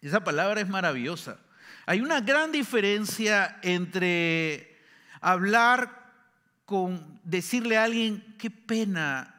Esa 0.01 0.25
palabra 0.25 0.61
es 0.61 0.69
maravillosa. 0.69 1.39
Hay 1.85 2.01
una 2.01 2.21
gran 2.23 2.51
diferencia 2.51 3.59
entre 3.63 4.81
hablar 5.21 6.13
con 6.65 7.21
decirle 7.25 7.77
a 7.77 7.85
alguien 7.85 8.37
qué 8.39 8.51
pena 8.51 9.34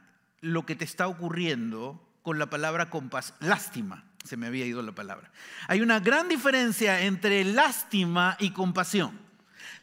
lo 0.45 0.65
que 0.65 0.75
te 0.75 0.85
está 0.85 1.07
ocurriendo 1.07 2.01
con 2.21 2.37
la 2.37 2.49
palabra 2.49 2.89
compas 2.89 3.33
lástima, 3.39 4.05
se 4.23 4.37
me 4.37 4.45
había 4.47 4.65
ido 4.65 4.81
la 4.83 4.93
palabra. 4.93 5.31
Hay 5.67 5.81
una 5.81 5.99
gran 5.99 6.29
diferencia 6.29 7.01
entre 7.01 7.43
lástima 7.43 8.37
y 8.39 8.51
compasión. 8.51 9.19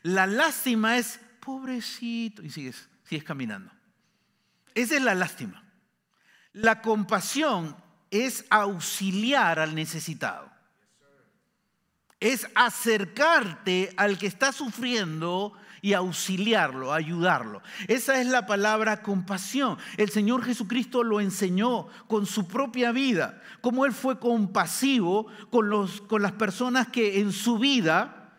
La 0.02 0.26
lástima 0.26 0.98
es 0.98 1.20
pobrecito 1.40 2.42
y 2.42 2.50
sigues, 2.50 2.88
sigues 3.04 3.24
caminando. 3.24 3.72
Esa 4.74 4.96
es 4.96 5.02
la 5.02 5.14
lástima. 5.14 5.64
La 6.52 6.80
compasión 6.80 7.76
es 8.10 8.44
auxiliar 8.48 9.58
al 9.58 9.74
necesitado. 9.74 10.50
Es 12.20 12.46
acercarte 12.54 13.92
al 13.96 14.16
que 14.16 14.28
está 14.28 14.52
sufriendo 14.52 15.54
y 15.84 15.94
auxiliarlo, 15.94 16.92
ayudarlo. 16.92 17.60
Esa 17.88 18.20
es 18.20 18.28
la 18.28 18.46
palabra 18.46 19.02
compasión. 19.02 19.76
El 19.96 20.10
Señor 20.10 20.44
Jesucristo 20.44 21.02
lo 21.02 21.20
enseñó 21.20 21.88
con 22.06 22.24
su 22.24 22.46
propia 22.46 22.92
vida, 22.92 23.42
cómo 23.60 23.84
Él 23.84 23.92
fue 23.92 24.20
compasivo 24.20 25.26
con, 25.50 25.68
los, 25.68 26.00
con 26.00 26.22
las 26.22 26.32
personas 26.32 26.86
que 26.86 27.20
en 27.20 27.32
su 27.32 27.58
vida 27.58 28.32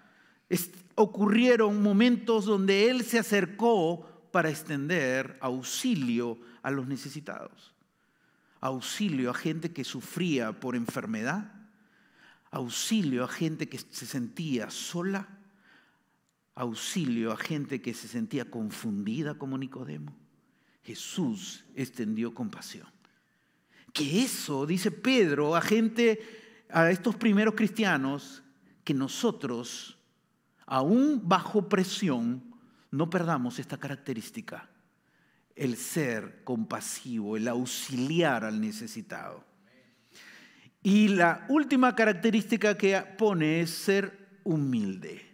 ocurrieron 0.96 1.84
momentos 1.84 2.46
donde 2.46 2.90
Él 2.90 3.04
se 3.04 3.20
acercó 3.20 4.08
para 4.32 4.50
extender 4.50 5.38
auxilio 5.42 6.40
a 6.62 6.72
los 6.72 6.88
necesitados. 6.88 7.74
Auxilio 8.62 9.32
a 9.32 9.34
gente 9.34 9.74
que 9.74 9.84
sufría 9.84 10.54
por 10.54 10.78
enfermedad, 10.78 11.52
auxilio 12.52 13.26
a 13.26 13.28
gente 13.28 13.68
que 13.68 13.80
se 13.80 14.06
sentía 14.06 14.70
sola, 14.70 15.28
auxilio 16.56 17.32
a 17.32 17.38
gente 17.38 17.82
que 17.82 17.94
se 17.94 18.08
sentía 18.08 18.50
confundida 18.50 19.36
como 19.36 19.58
Nicodemo. 19.58 20.16
Jesús 20.84 21.66
extendió 21.76 22.34
compasión. 22.34 22.88
Que 23.94 24.24
eso, 24.24 24.66
dice 24.66 24.92
Pedro, 24.92 25.56
a 25.56 25.62
gente, 25.62 26.20
a 26.70 26.92
estos 26.92 27.16
primeros 27.16 27.56
cristianos, 27.56 28.44
que 28.84 28.94
nosotros, 28.94 29.98
aún 30.66 31.22
bajo 31.24 31.70
presión, 31.70 32.44
no 32.92 33.10
perdamos 33.10 33.60
esta 33.60 33.78
característica, 33.78 34.70
el 35.56 35.78
ser 35.78 36.44
compasivo, 36.44 37.38
el 37.38 37.48
auxiliar 37.48 38.44
al 38.44 38.60
necesitado. 38.60 39.46
Y 40.82 41.08
la 41.08 41.46
última 41.48 41.96
característica 41.96 42.78
que 42.78 43.00
pone 43.18 43.62
es 43.62 43.70
ser 43.70 44.40
humilde. 44.44 45.33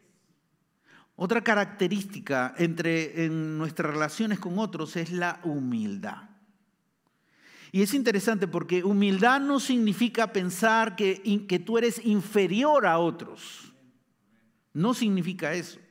Otra 1.21 1.43
característica 1.43 2.55
entre 2.57 3.25
en 3.25 3.57
nuestras 3.57 3.91
relaciones 3.91 4.39
con 4.39 4.57
otros 4.57 4.95
es 4.95 5.11
la 5.11 5.41
humildad. 5.43 6.29
Y 7.73 7.81
es 7.81 7.93
interesante 7.93 8.47
porque 8.47 8.85
humildad 8.85 9.41
no 9.41 9.59
significa 9.59 10.31
pensar 10.31 10.95
que, 10.95 11.45
que 11.45 11.59
tú 11.59 11.77
eres 11.77 11.99
inferior 12.05 12.85
a 12.85 12.99
otros. 12.99 13.73
No 14.71 14.93
significa 14.93 15.53
eso. 15.53 15.81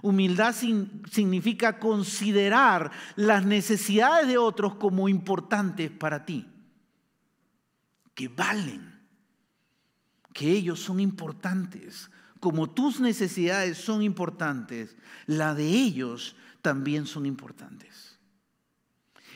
Humildad 0.00 0.54
significa 0.54 1.78
considerar 1.78 2.90
las 3.16 3.44
necesidades 3.44 4.28
de 4.28 4.38
otros 4.38 4.76
como 4.76 5.10
importantes 5.10 5.90
para 5.90 6.24
ti, 6.24 6.46
que 8.14 8.28
valen, 8.28 8.98
que 10.32 10.50
ellos 10.50 10.80
son 10.80 11.00
importantes, 11.00 12.10
como 12.40 12.70
tus 12.70 13.00
necesidades 13.00 13.78
son 13.78 14.02
importantes, 14.02 14.96
la 15.26 15.54
de 15.54 15.66
ellos 15.66 16.34
también 16.62 17.06
son 17.06 17.26
importantes. 17.26 18.18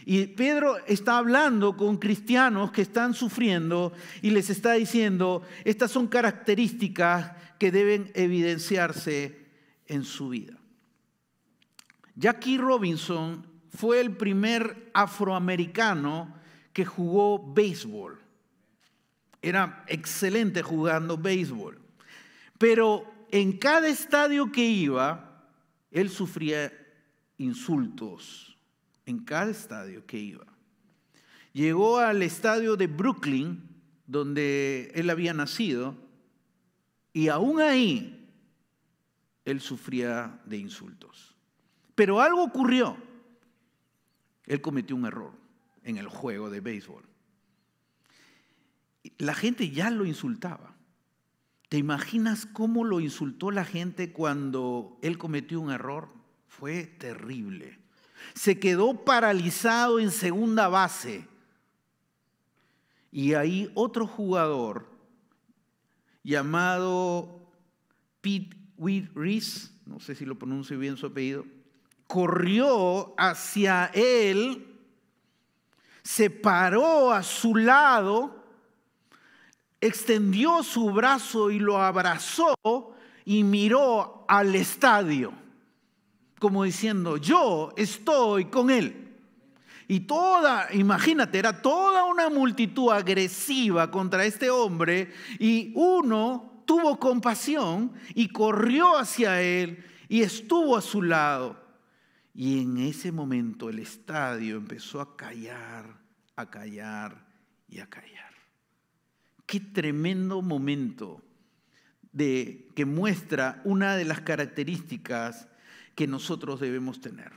Y 0.06 0.26
Pedro 0.26 0.76
está 0.87 1.18
hablando 1.18 1.76
con 1.76 1.96
cristianos 1.96 2.73
que 2.73 2.82
están 2.82 3.14
sufriendo 3.14 3.92
y 4.20 4.30
les 4.30 4.50
está 4.50 4.73
diciendo, 4.73 5.42
estas 5.64 5.90
son 5.90 6.08
características 6.08 7.32
que 7.58 7.70
deben 7.70 8.11
evidenciarse 8.14 9.46
en 9.87 10.04
su 10.04 10.30
vida. 10.30 10.58
Jackie 12.16 12.58
Robinson 12.58 13.46
fue 13.70 14.00
el 14.00 14.16
primer 14.16 14.90
afroamericano 14.94 16.34
que 16.73 16.84
jugó 16.84 17.52
béisbol. 17.52 18.20
Era 19.40 19.84
excelente 19.88 20.62
jugando 20.62 21.16
béisbol. 21.16 21.83
Pero 22.64 23.04
en 23.30 23.59
cada 23.59 23.88
estadio 23.88 24.50
que 24.50 24.64
iba, 24.64 25.50
él 25.91 26.08
sufría 26.08 26.73
insultos. 27.36 28.56
En 29.04 29.19
cada 29.19 29.50
estadio 29.50 30.06
que 30.06 30.19
iba. 30.19 30.47
Llegó 31.52 31.99
al 31.99 32.23
estadio 32.23 32.78
de 32.78 32.86
Brooklyn, 32.86 33.69
donde 34.06 34.91
él 34.95 35.10
había 35.10 35.34
nacido, 35.34 35.95
y 37.12 37.28
aún 37.28 37.60
ahí 37.60 38.30
él 39.45 39.60
sufría 39.60 40.41
de 40.47 40.56
insultos. 40.56 41.34
Pero 41.95 42.23
algo 42.23 42.43
ocurrió. 42.43 42.97
Él 44.47 44.62
cometió 44.62 44.97
un 44.97 45.04
error 45.04 45.34
en 45.82 45.99
el 45.99 46.08
juego 46.08 46.49
de 46.49 46.60
béisbol. 46.60 47.04
La 49.19 49.34
gente 49.34 49.69
ya 49.69 49.91
lo 49.91 50.06
insultaba. 50.06 50.74
¿Te 51.68 51.78
imaginas 51.78 52.46
cómo 52.46 52.84
lo 52.84 53.00
insultó 53.00 53.50
la 53.50 53.64
gente 53.64 54.12
cuando 54.12 54.98
él 55.02 55.18
cometió 55.18 55.60
un 55.60 55.70
error? 55.70 56.08
Fue 56.46 56.84
terrible. 56.84 57.78
Se 58.34 58.58
quedó 58.58 59.04
paralizado 59.04 59.98
en 59.98 60.10
segunda 60.10 60.68
base. 60.68 61.26
Y 63.10 63.34
ahí 63.34 63.70
otro 63.74 64.06
jugador 64.06 64.88
llamado 66.22 67.48
Pete 68.20 68.56
Reese, 69.14 69.70
no 69.86 70.00
sé 70.00 70.14
si 70.14 70.24
lo 70.24 70.38
pronuncio 70.38 70.78
bien 70.78 70.96
su 70.96 71.06
apellido, 71.06 71.44
corrió 72.06 73.14
hacia 73.18 73.86
él, 73.94 74.66
se 76.02 76.30
paró 76.30 77.12
a 77.12 77.22
su 77.22 77.54
lado 77.54 78.44
extendió 79.86 80.62
su 80.62 80.90
brazo 80.90 81.50
y 81.50 81.58
lo 81.58 81.80
abrazó 81.80 82.54
y 83.25 83.42
miró 83.42 84.25
al 84.28 84.54
estadio, 84.54 85.32
como 86.38 86.64
diciendo, 86.64 87.16
yo 87.16 87.73
estoy 87.76 88.47
con 88.47 88.70
él. 88.70 89.04
Y 89.86 90.00
toda, 90.00 90.68
imagínate, 90.73 91.38
era 91.38 91.60
toda 91.60 92.04
una 92.04 92.30
multitud 92.30 92.90
agresiva 92.90 93.90
contra 93.90 94.25
este 94.25 94.49
hombre 94.50 95.12
y 95.38 95.73
uno 95.75 96.62
tuvo 96.64 96.99
compasión 96.99 97.92
y 98.14 98.28
corrió 98.28 98.97
hacia 98.97 99.42
él 99.42 99.84
y 100.08 100.23
estuvo 100.23 100.76
a 100.76 100.80
su 100.80 101.02
lado. 101.02 101.62
Y 102.34 102.62
en 102.62 102.78
ese 102.78 103.12
momento 103.12 103.68
el 103.68 103.78
estadio 103.78 104.56
empezó 104.56 105.00
a 105.00 105.16
callar, 105.16 105.99
a 106.34 106.50
callar 106.50 107.26
y 107.68 107.80
a 107.80 107.86
callar. 107.86 108.33
Qué 109.47 109.61
tremendo 109.61 110.43
momento 110.43 111.23
de, 112.15 112.69
que 112.75 112.87
muestra 112.87 113.61
una 113.65 113.97
de 113.97 114.04
las 114.04 114.21
características 114.21 115.49
que 115.95 116.07
nosotros 116.07 116.61
debemos 116.61 117.00
tener. 117.00 117.33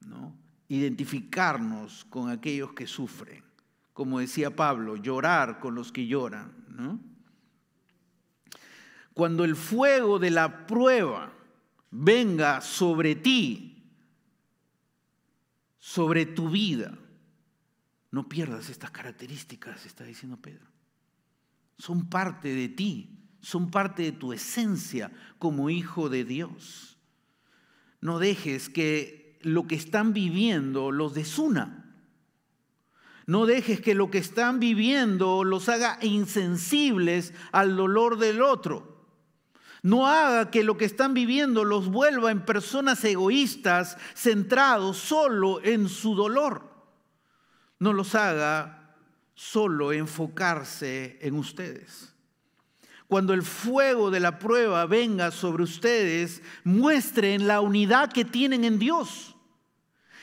¿no? 0.00 0.34
Identificarnos 0.68 2.04
con 2.06 2.30
aquellos 2.30 2.72
que 2.72 2.86
sufren. 2.86 3.44
Como 3.92 4.20
decía 4.20 4.54
Pablo, 4.54 4.96
llorar 4.96 5.60
con 5.60 5.74
los 5.74 5.92
que 5.92 6.06
lloran. 6.06 6.52
Cuando 9.12 9.44
el 9.44 9.56
fuego 9.56 10.18
de 10.18 10.30
la 10.30 10.66
prueba 10.66 11.32
venga 11.90 12.60
sobre 12.60 13.16
ti, 13.16 13.92
sobre 15.78 16.26
tu 16.26 16.48
vida, 16.48 16.96
no 18.12 18.28
pierdas 18.28 18.70
estas 18.70 18.90
características, 18.90 19.84
está 19.84 20.04
diciendo 20.04 20.36
Pedro 20.36 20.77
son 21.78 22.08
parte 22.08 22.54
de 22.54 22.68
ti, 22.68 23.18
son 23.40 23.70
parte 23.70 24.02
de 24.02 24.12
tu 24.12 24.32
esencia 24.32 25.12
como 25.38 25.70
hijo 25.70 26.08
de 26.08 26.24
Dios. 26.24 26.98
No 28.00 28.18
dejes 28.18 28.68
que 28.68 29.38
lo 29.42 29.66
que 29.66 29.76
están 29.76 30.12
viviendo 30.12 30.90
los 30.90 31.14
desuna. 31.14 31.84
No 33.26 33.46
dejes 33.46 33.80
que 33.80 33.94
lo 33.94 34.10
que 34.10 34.18
están 34.18 34.58
viviendo 34.58 35.44
los 35.44 35.68
haga 35.68 35.98
insensibles 36.02 37.34
al 37.52 37.76
dolor 37.76 38.18
del 38.18 38.42
otro. 38.42 39.06
No 39.82 40.06
haga 40.06 40.50
que 40.50 40.64
lo 40.64 40.76
que 40.76 40.84
están 40.84 41.14
viviendo 41.14 41.64
los 41.64 41.88
vuelva 41.88 42.30
en 42.30 42.44
personas 42.44 43.04
egoístas, 43.04 43.96
centrados 44.14 44.96
solo 44.96 45.62
en 45.62 45.88
su 45.88 46.14
dolor. 46.14 46.68
No 47.78 47.92
los 47.92 48.14
haga 48.14 48.77
solo 49.38 49.92
enfocarse 49.92 51.16
en 51.22 51.36
ustedes. 51.36 52.12
Cuando 53.06 53.32
el 53.34 53.42
fuego 53.42 54.10
de 54.10 54.18
la 54.18 54.40
prueba 54.40 54.84
venga 54.86 55.30
sobre 55.30 55.62
ustedes, 55.62 56.42
muestren 56.64 57.46
la 57.46 57.60
unidad 57.60 58.12
que 58.12 58.24
tienen 58.24 58.64
en 58.64 58.80
Dios. 58.80 59.36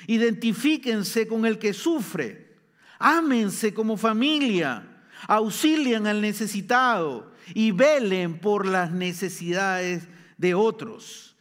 Identifíquense 0.06 1.28
con 1.28 1.45
el 1.45 1.60
que 1.60 1.73
sufre. 1.73 2.58
Ámense 2.99 3.73
como 3.73 3.95
familia. 3.95 5.01
Auxilien 5.30 6.08
al 6.08 6.19
necesitado 6.19 7.32
y 7.54 7.71
velen 7.71 8.38
por 8.39 8.65
las 8.65 8.91
necesidades 8.91 10.10
de 10.38 10.56
otros. 10.56 11.35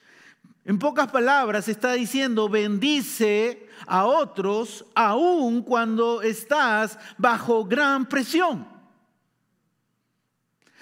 En 0.64 0.78
pocas 0.78 1.10
palabras 1.10 1.68
está 1.68 1.92
diciendo, 1.92 2.48
bendice 2.48 3.68
a 3.86 4.06
otros 4.06 4.86
aun 4.94 5.62
cuando 5.62 6.22
estás 6.22 6.98
bajo 7.18 7.66
gran 7.66 8.06
presión. 8.06 8.66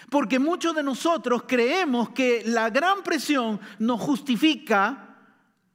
Porque 0.08 0.38
muchos 0.38 0.74
de 0.76 0.84
nosotros 0.84 1.44
creemos 1.48 2.10
que 2.10 2.42
la 2.46 2.70
gran 2.70 3.02
presión 3.02 3.58
nos 3.78 4.00
justifica 4.00 5.12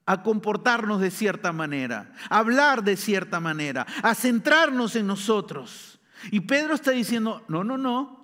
a 0.05 0.23
comportarnos 0.23 1.01
de 1.01 1.11
cierta 1.11 1.51
manera, 1.51 2.13
a 2.29 2.37
hablar 2.37 2.83
de 2.83 2.95
cierta 2.95 3.41
manera, 3.41 3.85
a 4.01 4.15
centrarnos 4.15 4.95
en 4.95 5.05
nosotros. 5.05 5.99
Y 6.31 6.39
Pedro 6.39 6.75
está 6.75 6.91
diciendo, 6.91 7.43
no, 7.49 7.65
no, 7.65 7.77
no, 7.77 8.16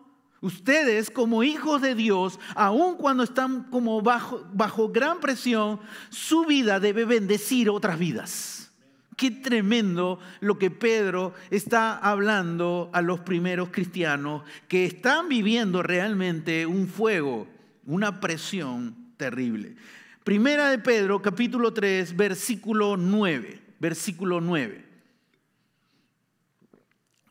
Ustedes 0.44 1.10
como 1.10 1.42
hijos 1.42 1.82
de 1.82 1.96
Dios, 1.96 2.38
aun 2.54 2.98
cuando 2.98 3.24
están 3.24 3.64
como 3.64 4.02
bajo, 4.02 4.46
bajo 4.52 4.90
gran 4.90 5.22
presión, 5.22 5.80
su 6.10 6.44
vida 6.44 6.82
debe 6.82 7.06
bendecir 7.06 7.70
otras 7.70 7.98
vidas. 7.98 8.70
Qué 9.16 9.32
tremendo 9.32 10.20
lo 10.42 10.60
que 10.60 10.70
Pedro 10.70 11.34
está 11.50 11.98
hablando 11.98 12.90
a 12.92 13.02
los 13.02 13.22
primeros 13.22 13.70
cristianos 13.70 14.44
que 14.68 14.84
están 14.84 15.30
viviendo 15.30 15.82
realmente 15.82 16.66
un 16.66 16.90
fuego, 16.90 17.48
una 17.86 18.20
presión 18.20 19.14
terrible. 19.16 19.78
Primera 20.26 20.70
de 20.72 20.80
Pedro, 20.80 21.22
capítulo 21.22 21.72
3, 21.72 22.18
versículo 22.18 22.98
9. 22.98 23.62
Versículo 23.80 24.42
9. 24.42 24.86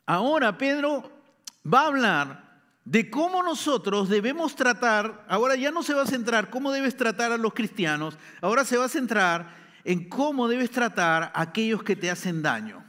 Ahora 0.07 0.57
Pedro 0.57 1.11
va 1.63 1.81
a 1.81 1.87
hablar 1.87 2.42
de 2.85 3.09
cómo 3.09 3.43
nosotros 3.43 4.09
debemos 4.09 4.55
tratar, 4.55 5.25
ahora 5.29 5.55
ya 5.55 5.71
no 5.71 5.83
se 5.83 5.93
va 5.93 6.03
a 6.03 6.07
centrar 6.07 6.49
cómo 6.49 6.71
debes 6.71 6.97
tratar 6.97 7.31
a 7.31 7.37
los 7.37 7.53
cristianos, 7.53 8.17
ahora 8.41 8.65
se 8.65 8.77
va 8.77 8.85
a 8.85 8.89
centrar 8.89 9.55
en 9.83 10.09
cómo 10.09 10.47
debes 10.47 10.71
tratar 10.71 11.31
a 11.33 11.41
aquellos 11.41 11.83
que 11.83 11.95
te 11.95 12.11
hacen 12.11 12.41
daño. 12.41 12.83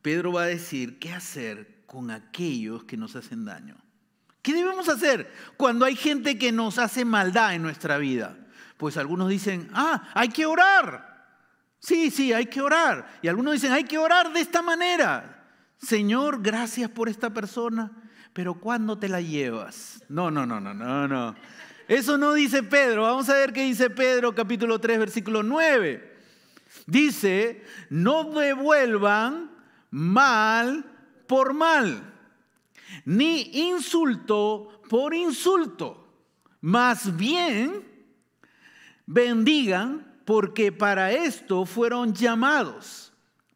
Pedro 0.00 0.32
va 0.32 0.42
a 0.42 0.46
decir 0.46 0.98
qué 0.98 1.12
hacer 1.12 1.84
con 1.86 2.10
aquellos 2.10 2.84
que 2.84 2.96
nos 2.96 3.14
hacen 3.16 3.44
daño. 3.44 3.76
¿Qué 4.40 4.54
debemos 4.54 4.88
hacer 4.88 5.30
cuando 5.56 5.84
hay 5.84 5.94
gente 5.94 6.38
que 6.38 6.50
nos 6.50 6.78
hace 6.78 7.04
maldad 7.04 7.54
en 7.54 7.62
nuestra 7.62 7.98
vida? 7.98 8.36
Pues 8.76 8.96
algunos 8.96 9.28
dicen, 9.28 9.70
ah, 9.72 10.08
hay 10.14 10.28
que 10.30 10.46
orar. 10.46 11.12
Sí, 11.78 12.10
sí, 12.10 12.32
hay 12.32 12.46
que 12.46 12.60
orar. 12.60 13.20
Y 13.22 13.28
algunos 13.28 13.54
dicen, 13.54 13.72
hay 13.72 13.84
que 13.84 13.98
orar 13.98 14.32
de 14.32 14.40
esta 14.40 14.62
manera. 14.62 15.41
Señor, 15.82 16.42
gracias 16.42 16.88
por 16.88 17.08
esta 17.08 17.34
persona, 17.34 17.90
pero 18.32 18.54
¿cuándo 18.54 18.98
te 18.98 19.08
la 19.08 19.20
llevas? 19.20 20.02
No, 20.08 20.30
no, 20.30 20.46
no, 20.46 20.60
no, 20.60 20.72
no, 20.72 21.08
no. 21.08 21.34
Eso 21.88 22.16
no 22.16 22.34
dice 22.34 22.62
Pedro. 22.62 23.02
Vamos 23.02 23.28
a 23.28 23.34
ver 23.34 23.52
qué 23.52 23.64
dice 23.64 23.90
Pedro 23.90 24.32
capítulo 24.32 24.78
3, 24.78 25.00
versículo 25.00 25.42
9. 25.42 26.18
Dice, 26.86 27.64
no 27.90 28.22
devuelvan 28.30 29.50
mal 29.90 30.84
por 31.26 31.52
mal, 31.52 32.14
ni 33.04 33.68
insulto 33.68 34.82
por 34.88 35.14
insulto. 35.14 35.98
Más 36.60 37.16
bien, 37.16 37.82
bendigan 39.04 40.14
porque 40.24 40.70
para 40.70 41.10
esto 41.10 41.66
fueron 41.66 42.14
llamados, 42.14 43.12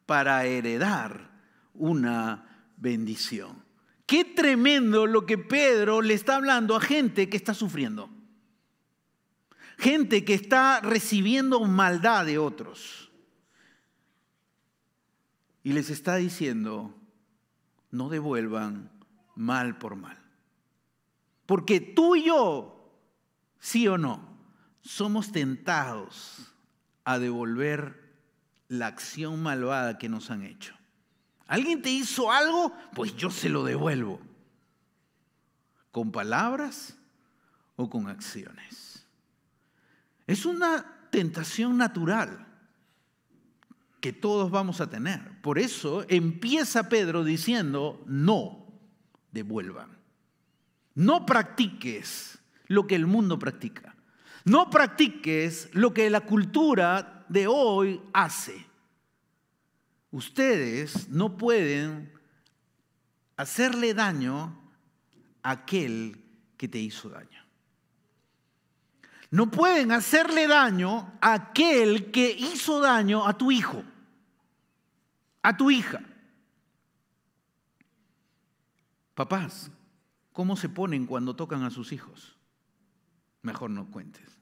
para 0.06 0.44
heredar 0.44 1.35
una 1.78 2.68
bendición. 2.76 3.64
Qué 4.06 4.24
tremendo 4.24 5.06
lo 5.06 5.26
que 5.26 5.36
Pedro 5.36 6.00
le 6.00 6.14
está 6.14 6.36
hablando 6.36 6.76
a 6.76 6.80
gente 6.80 7.28
que 7.28 7.36
está 7.36 7.54
sufriendo. 7.54 8.08
Gente 9.78 10.24
que 10.24 10.34
está 10.34 10.80
recibiendo 10.80 11.60
maldad 11.60 12.24
de 12.24 12.38
otros. 12.38 13.10
Y 15.62 15.72
les 15.72 15.90
está 15.90 16.16
diciendo, 16.16 16.94
no 17.90 18.08
devuelvan 18.08 18.92
mal 19.34 19.76
por 19.78 19.96
mal. 19.96 20.18
Porque 21.44 21.80
tú 21.80 22.14
y 22.14 22.26
yo, 22.26 22.92
sí 23.58 23.88
o 23.88 23.98
no, 23.98 24.38
somos 24.82 25.32
tentados 25.32 26.54
a 27.04 27.18
devolver 27.18 28.06
la 28.68 28.86
acción 28.86 29.42
malvada 29.42 29.98
que 29.98 30.08
nos 30.08 30.30
han 30.30 30.42
hecho. 30.42 30.75
¿Alguien 31.46 31.80
te 31.80 31.90
hizo 31.90 32.30
algo? 32.30 32.72
Pues 32.94 33.16
yo 33.16 33.30
se 33.30 33.48
lo 33.48 33.64
devuelvo. 33.64 34.20
¿Con 35.92 36.10
palabras 36.10 36.96
o 37.76 37.88
con 37.88 38.08
acciones? 38.08 39.06
Es 40.26 40.44
una 40.44 41.08
tentación 41.10 41.76
natural 41.76 42.46
que 44.00 44.12
todos 44.12 44.50
vamos 44.50 44.80
a 44.80 44.90
tener. 44.90 45.40
Por 45.40 45.58
eso 45.58 46.04
empieza 46.08 46.88
Pedro 46.88 47.24
diciendo, 47.24 48.02
no 48.06 48.66
devuelvan. 49.30 49.96
No 50.94 51.26
practiques 51.26 52.38
lo 52.66 52.86
que 52.86 52.96
el 52.96 53.06
mundo 53.06 53.38
practica. 53.38 53.94
No 54.44 54.68
practiques 54.70 55.70
lo 55.72 55.94
que 55.94 56.10
la 56.10 56.22
cultura 56.22 57.24
de 57.28 57.46
hoy 57.46 58.00
hace 58.12 58.65
ustedes 60.16 61.10
no 61.10 61.36
pueden 61.36 62.10
hacerle 63.36 63.92
daño 63.92 64.58
a 65.42 65.50
aquel 65.50 66.24
que 66.56 66.68
te 66.68 66.78
hizo 66.78 67.10
daño. 67.10 67.44
No 69.30 69.50
pueden 69.50 69.92
hacerle 69.92 70.48
daño 70.48 71.18
a 71.20 71.34
aquel 71.34 72.10
que 72.10 72.30
hizo 72.30 72.80
daño 72.80 73.26
a 73.26 73.36
tu 73.36 73.52
hijo, 73.52 73.84
a 75.42 75.54
tu 75.54 75.70
hija. 75.70 76.00
Papás, 79.14 79.70
¿cómo 80.32 80.56
se 80.56 80.70
ponen 80.70 81.04
cuando 81.04 81.36
tocan 81.36 81.62
a 81.62 81.70
sus 81.70 81.92
hijos? 81.92 82.38
Mejor 83.42 83.68
no 83.68 83.90
cuentes. 83.90 84.38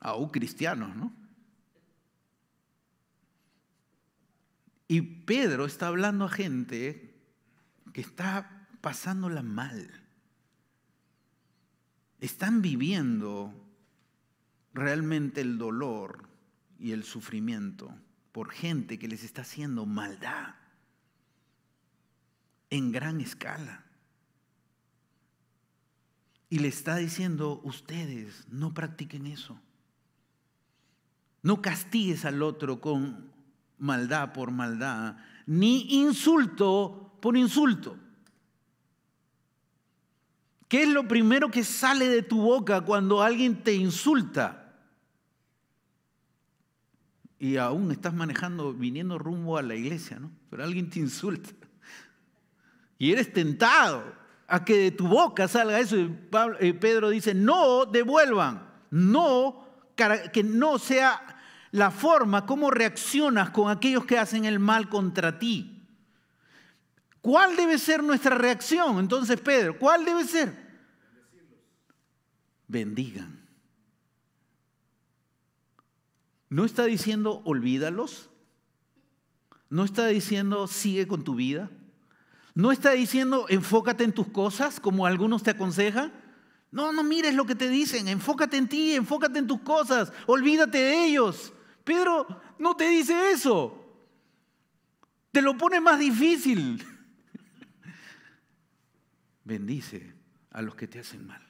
Aún 0.00 0.30
cristianos, 0.30 0.96
¿no? 0.96 1.21
Y 4.92 5.00
Pedro 5.00 5.64
está 5.64 5.86
hablando 5.86 6.26
a 6.26 6.28
gente 6.28 7.14
que 7.94 8.02
está 8.02 8.68
pasándola 8.82 9.42
mal. 9.42 9.90
Están 12.20 12.60
viviendo 12.60 13.54
realmente 14.74 15.40
el 15.40 15.56
dolor 15.56 16.28
y 16.78 16.92
el 16.92 17.04
sufrimiento 17.04 17.96
por 18.32 18.50
gente 18.50 18.98
que 18.98 19.08
les 19.08 19.24
está 19.24 19.40
haciendo 19.40 19.86
maldad 19.86 20.56
en 22.68 22.92
gran 22.92 23.22
escala. 23.22 23.86
Y 26.50 26.58
le 26.58 26.68
está 26.68 26.96
diciendo, 26.96 27.62
ustedes 27.64 28.46
no 28.50 28.74
practiquen 28.74 29.24
eso. 29.24 29.58
No 31.40 31.62
castigues 31.62 32.26
al 32.26 32.42
otro 32.42 32.82
con 32.82 33.31
maldad 33.82 34.32
por 34.32 34.52
maldad, 34.52 35.16
ni 35.44 36.00
insulto 36.02 37.16
por 37.20 37.36
insulto. 37.36 37.96
¿Qué 40.68 40.84
es 40.84 40.88
lo 40.88 41.06
primero 41.06 41.50
que 41.50 41.64
sale 41.64 42.08
de 42.08 42.22
tu 42.22 42.40
boca 42.40 42.80
cuando 42.80 43.22
alguien 43.22 43.62
te 43.62 43.74
insulta? 43.74 44.72
Y 47.38 47.56
aún 47.56 47.90
estás 47.90 48.14
manejando, 48.14 48.72
viniendo 48.72 49.18
rumbo 49.18 49.58
a 49.58 49.62
la 49.62 49.74
iglesia, 49.74 50.20
¿no? 50.20 50.30
Pero 50.48 50.62
alguien 50.62 50.88
te 50.88 51.00
insulta. 51.00 51.50
Y 52.98 53.10
eres 53.10 53.32
tentado 53.32 54.14
a 54.46 54.64
que 54.64 54.76
de 54.76 54.90
tu 54.92 55.08
boca 55.08 55.48
salga 55.48 55.80
eso. 55.80 55.96
Y 55.96 56.16
eh, 56.60 56.72
Pedro 56.72 57.10
dice, 57.10 57.34
no 57.34 57.84
devuelvan, 57.84 58.70
no, 58.90 59.66
que 60.32 60.44
no 60.44 60.78
sea 60.78 61.31
la 61.72 61.90
forma, 61.90 62.46
cómo 62.46 62.70
reaccionas 62.70 63.50
con 63.50 63.70
aquellos 63.70 64.04
que 64.04 64.18
hacen 64.18 64.44
el 64.44 64.58
mal 64.58 64.88
contra 64.88 65.38
ti. 65.38 65.82
¿Cuál 67.22 67.56
debe 67.56 67.78
ser 67.78 68.02
nuestra 68.02 68.36
reacción? 68.36 68.98
Entonces, 68.98 69.40
Pedro, 69.40 69.78
¿cuál 69.78 70.04
debe 70.04 70.24
ser? 70.24 70.54
Bendigan. 72.68 73.40
No 76.50 76.66
está 76.66 76.84
diciendo 76.84 77.40
olvídalos. 77.44 78.28
No 79.70 79.84
está 79.84 80.08
diciendo 80.08 80.66
sigue 80.66 81.06
con 81.06 81.24
tu 81.24 81.34
vida. 81.34 81.70
No 82.54 82.70
está 82.70 82.90
diciendo 82.90 83.46
enfócate 83.48 84.04
en 84.04 84.12
tus 84.12 84.28
cosas 84.28 84.78
como 84.78 85.06
algunos 85.06 85.42
te 85.42 85.50
aconsejan. 85.50 86.12
No, 86.70 86.92
no 86.92 87.02
mires 87.02 87.34
lo 87.34 87.46
que 87.46 87.54
te 87.54 87.70
dicen. 87.70 88.08
Enfócate 88.08 88.58
en 88.58 88.68
ti, 88.68 88.94
enfócate 88.94 89.38
en 89.38 89.46
tus 89.46 89.60
cosas. 89.60 90.12
Olvídate 90.26 90.76
de 90.76 91.06
ellos. 91.06 91.54
Pedro 91.84 92.26
no 92.58 92.76
te 92.76 92.88
dice 92.88 93.30
eso. 93.30 93.78
Te 95.30 95.42
lo 95.42 95.56
pone 95.56 95.80
más 95.80 95.98
difícil. 95.98 96.84
Bendice 99.44 100.14
a 100.50 100.62
los 100.62 100.74
que 100.74 100.86
te 100.86 101.00
hacen 101.00 101.26
mal. 101.26 101.42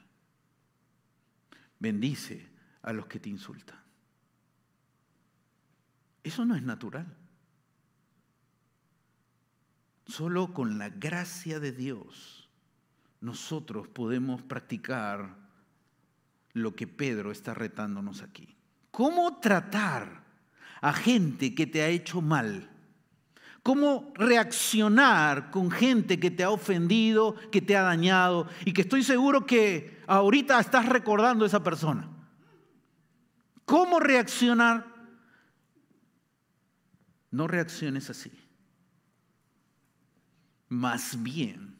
bendice 1.79 2.49
a 2.81 2.93
los 2.93 3.07
que 3.07 3.19
te 3.19 3.27
insultan. 3.29 3.77
Eso 6.23 6.45
no 6.45 6.55
es 6.55 6.63
natural. 6.63 7.05
Solo 10.07 10.53
con 10.53 10.77
la 10.77 10.89
gracia 10.89 11.59
de 11.59 11.73
Dios 11.73 12.49
nosotros 13.19 13.87
podemos 13.87 14.41
practicar 14.41 15.35
lo 16.53 16.75
que 16.75 16.87
Pedro 16.87 17.31
está 17.31 17.53
retándonos 17.53 18.21
aquí. 18.21 18.55
¿Cómo 18.91 19.39
tratar 19.39 20.22
a 20.83 20.91
gente 20.91 21.55
que 21.55 21.65
te 21.65 21.81
ha 21.81 21.87
hecho 21.87 22.21
mal? 22.21 22.69
¿Cómo 23.63 24.11
reaccionar 24.15 25.49
con 25.49 25.71
gente 25.71 26.19
que 26.19 26.29
te 26.29 26.43
ha 26.43 26.49
ofendido, 26.49 27.35
que 27.49 27.61
te 27.61 27.77
ha 27.77 27.83
dañado 27.83 28.49
y 28.65 28.73
que 28.73 28.81
estoy 28.81 29.01
seguro 29.01 29.45
que 29.45 30.01
ahorita 30.07 30.59
estás 30.59 30.87
recordando 30.87 31.45
a 31.45 31.47
esa 31.47 31.63
persona? 31.63 32.09
¿Cómo 33.63 34.01
reaccionar? 34.01 34.85
No 37.31 37.47
reacciones 37.47 38.09
así. 38.09 38.29
Más 40.67 41.23
bien, 41.23 41.77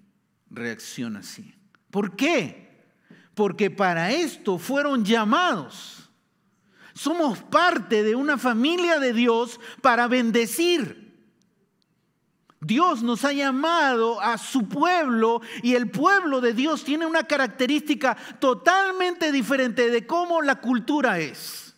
reacciona 0.49 1.19
así. 1.19 1.53
¿Por 1.91 2.15
qué? 2.15 2.87
Porque 3.35 3.69
para 3.69 4.11
esto 4.11 4.57
fueron 4.57 5.03
llamados. 5.03 6.02
Somos 6.93 7.39
parte 7.39 8.03
de 8.03 8.15
una 8.15 8.37
familia 8.37 8.99
de 8.99 9.13
Dios 9.13 9.59
para 9.81 10.07
bendecir. 10.07 11.03
Dios 12.61 13.03
nos 13.03 13.25
ha 13.25 13.33
llamado 13.33 14.21
a 14.21 14.37
su 14.37 14.67
pueblo 14.69 15.41
y 15.61 15.75
el 15.75 15.89
pueblo 15.89 16.39
de 16.39 16.53
Dios 16.53 16.83
tiene 16.83 17.05
una 17.05 17.23
característica 17.23 18.15
totalmente 18.39 19.31
diferente 19.31 19.89
de 19.89 20.07
cómo 20.07 20.41
la 20.41 20.61
cultura 20.61 21.19
es. 21.19 21.75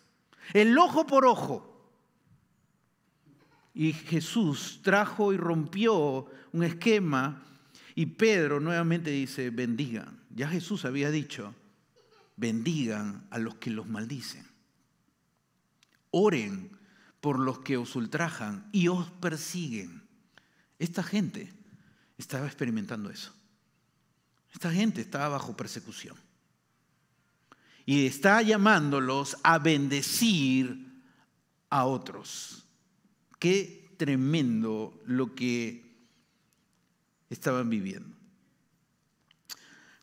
El 0.52 0.78
ojo 0.78 1.06
por 1.06 1.26
ojo. 1.26 1.72
Y 3.74 3.92
Jesús 3.92 4.80
trajo 4.82 5.32
y 5.32 5.36
rompió 5.36 6.26
un 6.52 6.62
esquema 6.62 7.42
y 7.94 8.06
Pedro 8.06 8.60
nuevamente 8.60 9.10
dice, 9.10 9.50
bendigan. 9.50 10.20
Ya 10.34 10.48
Jesús 10.48 10.84
había 10.84 11.10
dicho, 11.10 11.54
bendigan 12.36 13.26
a 13.30 13.38
los 13.38 13.56
que 13.56 13.70
los 13.70 13.86
maldicen. 13.86 14.45
Oren 16.18 16.70
por 17.20 17.38
los 17.38 17.58
que 17.58 17.76
os 17.76 17.94
ultrajan 17.94 18.70
y 18.72 18.88
os 18.88 19.10
persiguen 19.10 20.06
esta 20.78 21.02
gente 21.02 21.52
estaba 22.18 22.44
experimentando 22.46 23.08
eso. 23.10 23.32
Esta 24.52 24.70
gente 24.70 25.00
estaba 25.00 25.30
bajo 25.30 25.56
persecución. 25.56 26.14
Y 27.84 28.06
está 28.06 28.40
llamándolos 28.42 29.36
a 29.42 29.58
bendecir 29.58 31.02
a 31.70 31.84
otros. 31.84 32.64
Qué 33.38 33.90
tremendo 33.96 35.00
lo 35.06 35.34
que 35.34 35.96
estaban 37.30 37.70
viviendo. 37.70 38.14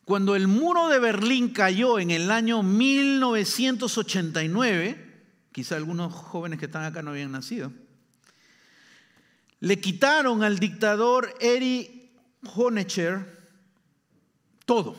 Cuando 0.04 0.36
el 0.36 0.48
muro 0.48 0.88
de 0.88 0.98
Berlín 0.98 1.50
cayó 1.50 1.98
en 1.98 2.10
el 2.10 2.30
año 2.30 2.62
1989, 2.62 5.03
quizá 5.54 5.76
algunos 5.76 6.12
jóvenes 6.12 6.58
que 6.58 6.66
están 6.66 6.82
acá 6.82 7.00
no 7.00 7.12
habían 7.12 7.30
nacido, 7.30 7.72
le 9.60 9.80
quitaron 9.80 10.42
al 10.42 10.58
dictador 10.58 11.32
Eri 11.40 12.12
Honecker 12.56 13.38
todo. 14.66 14.96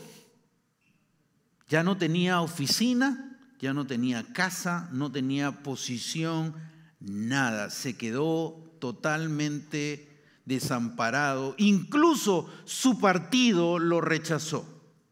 Ya 1.67 1.83
no 1.83 1.97
tenía 1.97 2.39
oficina, 2.39 3.37
ya 3.59 3.73
no 3.73 3.85
tenía 3.85 4.23
casa, 4.31 4.87
no 4.93 5.11
tenía 5.11 5.61
posición, 5.61 6.55
nada. 7.01 7.69
Se 7.69 7.97
quedó 7.97 8.77
totalmente 8.79 10.23
desamparado. 10.45 11.53
Incluso 11.57 12.49
su 12.63 13.01
partido 13.01 13.77
lo 13.77 13.99
rechazó. 13.99 14.65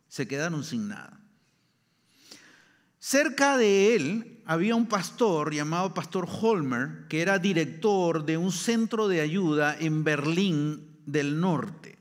Se 0.08 0.26
quedaron 0.26 0.64
sin 0.64 0.88
nada. 0.88 1.20
Cerca 3.06 3.58
de 3.58 3.96
él 3.96 4.42
había 4.46 4.78
un 4.78 4.86
pastor 4.86 5.54
llamado 5.54 5.94
Pastor 5.94 6.26
Holmer, 6.26 7.06
que 7.10 7.22
era 7.22 7.38
director 7.38 8.24
de 8.24 8.38
un 8.38 8.54
centro 8.54 9.10
de 9.10 9.20
ayuda 9.20 9.76
en 9.78 10.06
Berlín 10.06 11.02
del 11.06 11.38
Norte. 11.38 11.98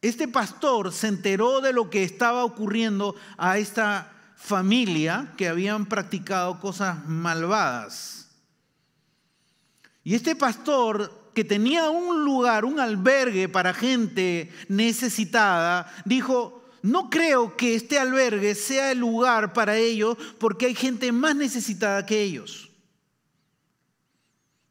Este 0.00 0.28
pastor 0.28 0.92
se 0.92 1.08
enteró 1.08 1.60
de 1.60 1.72
lo 1.72 1.90
que 1.90 2.04
estaba 2.04 2.44
ocurriendo 2.44 3.16
a 3.36 3.58
esta 3.58 4.12
familia 4.36 5.32
que 5.36 5.48
habían 5.48 5.86
practicado 5.86 6.60
cosas 6.60 7.08
malvadas. 7.08 8.28
Y 10.04 10.14
este 10.14 10.36
pastor 10.36 11.32
que 11.34 11.42
tenía 11.42 11.90
un 11.90 12.24
lugar, 12.24 12.64
un 12.64 12.78
albergue 12.78 13.48
para 13.48 13.74
gente 13.74 14.52
necesitada, 14.68 15.92
dijo, 16.04 16.53
no 16.84 17.08
creo 17.08 17.56
que 17.56 17.74
este 17.74 17.98
albergue 17.98 18.54
sea 18.54 18.92
el 18.92 18.98
lugar 18.98 19.54
para 19.54 19.78
ellos 19.78 20.18
porque 20.38 20.66
hay 20.66 20.74
gente 20.74 21.10
más 21.12 21.34
necesitada 21.34 22.04
que 22.04 22.20
ellos. 22.20 22.68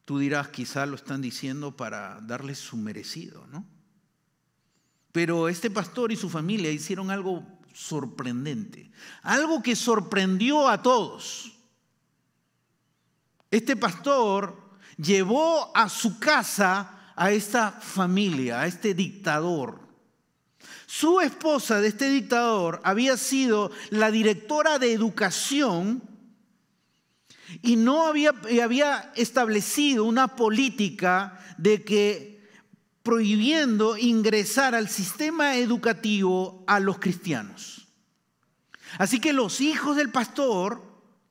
Tú 0.05 0.19
dirás, 0.19 0.49
quizá 0.49 0.85
lo 0.85 0.95
están 0.95 1.23
diciendo 1.23 1.75
para 1.75 2.21
darles 2.21 2.59
su 2.59 2.77
merecido, 2.77 3.47
¿no? 3.47 3.65
Pero 5.11 5.49
este 5.49 5.71
pastor 5.71 6.11
y 6.11 6.15
su 6.15 6.29
familia 6.29 6.69
hicieron 6.69 7.09
algo 7.09 7.47
sorprendente, 7.73 8.91
algo 9.23 9.63
que 9.63 9.75
sorprendió 9.75 10.69
a 10.69 10.83
todos. 10.83 11.57
Este 13.49 13.75
pastor 13.75 14.77
llevó 14.97 15.75
a 15.75 15.89
su 15.89 16.19
casa 16.19 17.11
a 17.15 17.31
esta 17.31 17.71
familia, 17.71 18.61
a 18.61 18.67
este 18.67 18.93
dictador, 18.93 19.82
su 20.99 21.21
esposa 21.21 21.81
de 21.81 21.87
este 21.87 22.07
dictador 22.07 22.79
había 22.83 23.17
sido 23.17 23.71
la 23.89 24.11
directora 24.11 24.77
de 24.77 24.93
educación 24.93 26.03
y 27.63 27.77
no 27.77 28.05
había, 28.05 28.31
había 28.63 29.11
establecido 29.15 30.03
una 30.03 30.35
política 30.35 31.39
de 31.57 31.83
que 31.83 32.47
prohibiendo 33.01 33.97
ingresar 33.97 34.75
al 34.75 34.87
sistema 34.87 35.55
educativo 35.57 36.63
a 36.67 36.79
los 36.79 36.99
cristianos. 36.99 37.87
Así 38.99 39.19
que 39.19 39.33
los 39.33 39.61
hijos 39.61 39.97
del 39.97 40.11
pastor 40.11 40.83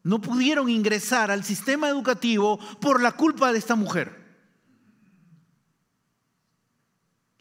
no 0.03 0.21
pudieron 0.21 0.71
ingresar 0.71 1.31
al 1.31 1.45
sistema 1.45 1.89
educativo 1.89 2.59
por 2.81 3.01
la 3.01 3.13
culpa 3.13 3.53
de 3.53 3.61
esta 3.61 3.77
mujer. 3.77 4.22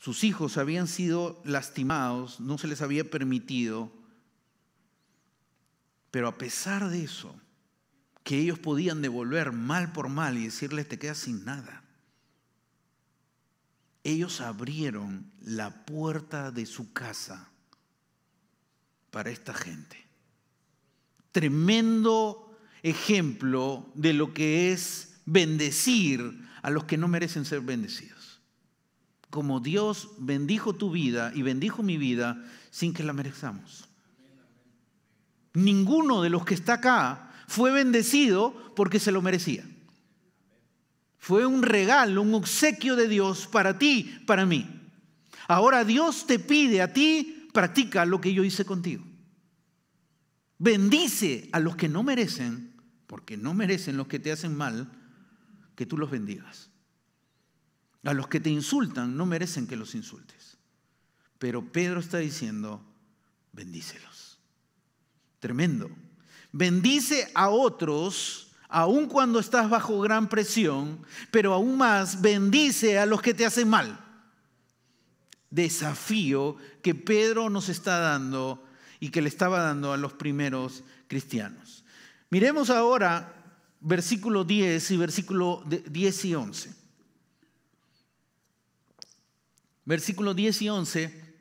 Sus 0.01 0.23
hijos 0.23 0.57
habían 0.57 0.87
sido 0.87 1.39
lastimados, 1.45 2.39
no 2.39 2.57
se 2.57 2.67
les 2.67 2.81
había 2.81 3.07
permitido, 3.07 3.93
pero 6.09 6.27
a 6.27 6.39
pesar 6.39 6.89
de 6.89 7.03
eso, 7.03 7.39
que 8.23 8.39
ellos 8.39 8.57
podían 8.57 9.03
devolver 9.03 9.51
mal 9.51 9.91
por 9.91 10.09
mal 10.09 10.39
y 10.39 10.45
decirles 10.45 10.87
te 10.87 10.97
quedas 10.97 11.19
sin 11.19 11.45
nada. 11.45 11.83
Ellos 14.03 14.41
abrieron 14.41 15.31
la 15.39 15.85
puerta 15.85 16.49
de 16.49 16.65
su 16.65 16.91
casa 16.93 17.51
para 19.11 19.29
esta 19.29 19.53
gente. 19.53 20.03
Tremendo 21.31 22.57
ejemplo 22.81 23.91
de 23.93 24.13
lo 24.13 24.33
que 24.33 24.71
es 24.71 25.13
bendecir 25.27 26.49
a 26.63 26.71
los 26.71 26.85
que 26.85 26.97
no 26.97 27.07
merecen 27.07 27.45
ser 27.45 27.61
bendecidos 27.61 28.20
como 29.31 29.61
Dios 29.61 30.09
bendijo 30.19 30.73
tu 30.73 30.91
vida 30.91 31.31
y 31.33 31.41
bendijo 31.41 31.81
mi 31.81 31.97
vida 31.97 32.43
sin 32.69 32.93
que 32.93 33.03
la 33.03 33.13
merezcamos. 33.13 33.87
Ninguno 35.53 36.21
de 36.21 36.29
los 36.29 36.45
que 36.45 36.53
está 36.53 36.73
acá 36.75 37.33
fue 37.47 37.71
bendecido 37.71 38.73
porque 38.75 38.99
se 38.99 39.11
lo 39.11 39.21
merecía. 39.21 39.65
Fue 41.17 41.45
un 41.45 41.63
regalo, 41.63 42.21
un 42.21 42.33
obsequio 42.33 42.95
de 42.95 43.07
Dios 43.07 43.47
para 43.47 43.77
ti, 43.77 44.21
para 44.25 44.45
mí. 44.45 44.67
Ahora 45.47 45.85
Dios 45.85 46.27
te 46.27 46.39
pide 46.39 46.81
a 46.81 46.91
ti, 46.91 47.47
practica 47.53 48.05
lo 48.05 48.19
que 48.19 48.33
yo 48.33 48.43
hice 48.43 48.65
contigo. 48.65 49.03
Bendice 50.57 51.49
a 51.53 51.59
los 51.59 51.75
que 51.75 51.87
no 51.87 52.03
merecen, 52.03 52.73
porque 53.07 53.37
no 53.37 53.53
merecen 53.53 53.97
los 53.97 54.07
que 54.07 54.19
te 54.19 54.31
hacen 54.31 54.55
mal, 54.55 54.91
que 55.75 55.85
tú 55.85 55.97
los 55.97 56.11
bendigas. 56.11 56.70
A 58.03 58.13
los 58.13 58.27
que 58.27 58.39
te 58.39 58.49
insultan 58.49 59.15
no 59.15 59.25
merecen 59.25 59.67
que 59.67 59.75
los 59.75 59.95
insultes. 59.95 60.57
Pero 61.37 61.71
Pedro 61.71 61.99
está 61.99 62.17
diciendo, 62.17 62.83
bendícelos. 63.51 64.39
Tremendo. 65.39 65.89
Bendice 66.51 67.31
a 67.33 67.49
otros 67.49 68.51
aun 68.71 69.07
cuando 69.07 69.39
estás 69.39 69.69
bajo 69.69 69.99
gran 69.99 70.29
presión, 70.29 71.03
pero 71.29 71.53
aún 71.53 71.77
más 71.77 72.21
bendice 72.21 72.97
a 72.97 73.05
los 73.05 73.21
que 73.21 73.33
te 73.33 73.45
hacen 73.45 73.69
mal. 73.69 73.99
Desafío 75.49 76.55
que 76.81 76.95
Pedro 76.95 77.49
nos 77.49 77.67
está 77.67 77.99
dando 77.99 78.65
y 78.99 79.09
que 79.09 79.21
le 79.21 79.27
estaba 79.27 79.61
dando 79.61 79.91
a 79.91 79.97
los 79.97 80.13
primeros 80.13 80.83
cristianos. 81.07 81.83
Miremos 82.29 82.69
ahora 82.69 83.33
versículo 83.81 84.45
10 84.45 84.91
y 84.91 84.97
versículo 84.97 85.63
10 85.65 86.25
y 86.25 86.35
11. 86.35 86.80
Versículo 89.85 90.33
10 90.33 90.61
y 90.61 90.69
11 90.69 91.33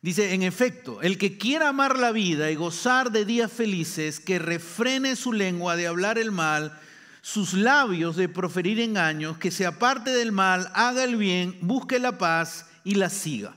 dice, 0.00 0.34
en 0.34 0.42
efecto, 0.42 1.02
el 1.02 1.18
que 1.18 1.38
quiera 1.38 1.68
amar 1.68 1.98
la 1.98 2.12
vida 2.12 2.50
y 2.50 2.56
gozar 2.56 3.12
de 3.12 3.24
días 3.24 3.50
felices, 3.50 4.20
que 4.20 4.38
refrene 4.38 5.16
su 5.16 5.32
lengua 5.32 5.76
de 5.76 5.86
hablar 5.86 6.18
el 6.18 6.30
mal, 6.30 6.78
sus 7.22 7.54
labios 7.54 8.16
de 8.16 8.28
proferir 8.28 8.80
engaños, 8.80 9.38
que 9.38 9.50
se 9.50 9.64
aparte 9.64 10.10
del 10.10 10.32
mal, 10.32 10.70
haga 10.74 11.04
el 11.04 11.16
bien, 11.16 11.56
busque 11.60 11.98
la 11.98 12.18
paz 12.18 12.66
y 12.84 12.96
la 12.96 13.10
siga. 13.10 13.56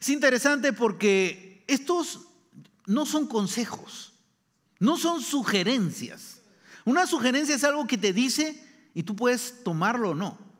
Es 0.00 0.08
interesante 0.08 0.72
porque 0.72 1.64
estos 1.66 2.20
no 2.86 3.06
son 3.06 3.26
consejos, 3.26 4.12
no 4.78 4.96
son 4.96 5.22
sugerencias. 5.22 6.40
Una 6.84 7.06
sugerencia 7.06 7.54
es 7.54 7.64
algo 7.64 7.86
que 7.86 7.96
te 7.96 8.12
dice 8.12 8.62
y 8.94 9.04
tú 9.04 9.14
puedes 9.14 9.62
tomarlo 9.62 10.10
o 10.10 10.14
no. 10.14 10.51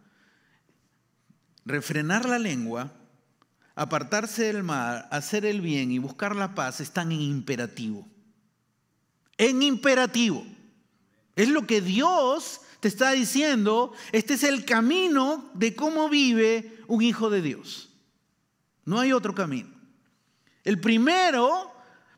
Refrenar 1.65 2.29
la 2.29 2.39
lengua, 2.39 2.93
apartarse 3.75 4.45
del 4.45 4.63
mal, 4.63 5.07
hacer 5.11 5.45
el 5.47 5.61
bien 5.61 5.91
y 5.93 5.99
buscar 5.99 6.35
la 6.35 6.55
paz 6.55 6.81
están 6.81 7.13
en 7.13 7.21
imperativo. 7.21 8.07
En 9.39 9.63
imperativo. 9.63 10.45
Es 11.37 11.49
lo 11.49 11.67
que 11.67 11.81
Dios 11.81 12.61
te 12.81 12.89
está 12.89 13.13
diciendo. 13.13 13.93
Este 14.11 14.35
es 14.35 14.43
el 14.43 14.65
camino 14.65 15.51
de 15.55 15.75
cómo 15.75 16.09
vive 16.09 16.83
un 16.89 17.03
hijo 17.03 17.31
de 17.31 17.43
Dios. 17.43 17.91
No 18.85 18.99
hay 18.99 19.13
otro 19.13 19.35
camino. 19.35 19.71
El 20.65 20.81
primero 20.81 21.73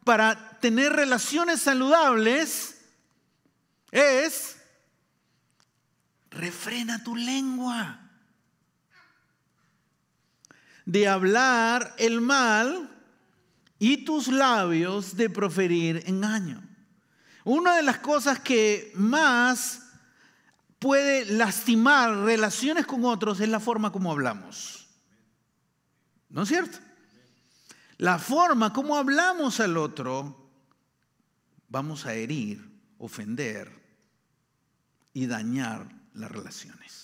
para 0.04 0.59
tener 0.61 0.92
relaciones 0.92 1.61
saludables 1.61 2.80
es 3.90 4.57
refrena 6.30 7.04
tu 7.04 7.14
lengua 7.14 8.03
de 10.84 11.08
hablar 11.08 11.94
el 11.98 12.20
mal 12.20 12.90
y 13.78 14.04
tus 14.04 14.28
labios 14.28 15.16
de 15.16 15.30
proferir 15.30 16.02
engaño. 16.06 16.62
Una 17.44 17.76
de 17.76 17.82
las 17.82 17.98
cosas 17.98 18.40
que 18.40 18.92
más 18.94 19.82
puede 20.78 21.26
lastimar 21.26 22.16
relaciones 22.18 22.86
con 22.86 23.04
otros 23.04 23.40
es 23.40 23.48
la 23.48 23.60
forma 23.60 23.92
como 23.92 24.10
hablamos. 24.10 24.86
¿No 26.30 26.42
es 26.42 26.48
cierto? 26.48 26.78
La 27.98 28.18
forma 28.18 28.72
como 28.72 28.96
hablamos 28.96 29.60
al 29.60 29.76
otro, 29.76 30.50
vamos 31.68 32.06
a 32.06 32.14
herir, 32.14 32.70
ofender 32.98 33.70
y 35.12 35.26
dañar 35.26 35.86
las 36.14 36.30
relaciones. 36.30 37.03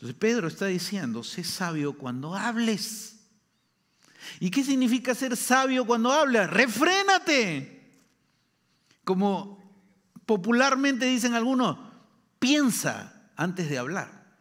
Entonces 0.00 0.16
Pedro 0.18 0.48
está 0.48 0.64
diciendo, 0.64 1.22
sé 1.22 1.44
sabio 1.44 1.92
cuando 1.92 2.34
hables. 2.34 3.18
¿Y 4.38 4.50
qué 4.50 4.64
significa 4.64 5.14
ser 5.14 5.36
sabio 5.36 5.84
cuando 5.84 6.10
hablas? 6.10 6.48
Refrénate. 6.48 8.00
Como 9.04 9.62
popularmente 10.24 11.04
dicen 11.04 11.34
algunos, 11.34 11.76
piensa 12.38 13.30
antes 13.36 13.68
de 13.68 13.76
hablar. 13.76 14.38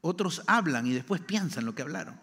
Otros 0.00 0.42
hablan 0.48 0.88
y 0.88 0.94
después 0.94 1.20
piensan 1.20 1.66
lo 1.66 1.74
que 1.76 1.82
hablaron. 1.82 2.18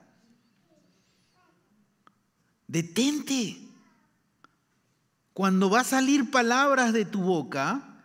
Detente. 2.67 3.62
Cuando 5.32 5.69
va 5.69 5.80
a 5.80 5.86
salir 5.86 6.32
palabras 6.32 6.91
de 6.91 7.06
tu 7.06 7.22
boca, 7.22 8.02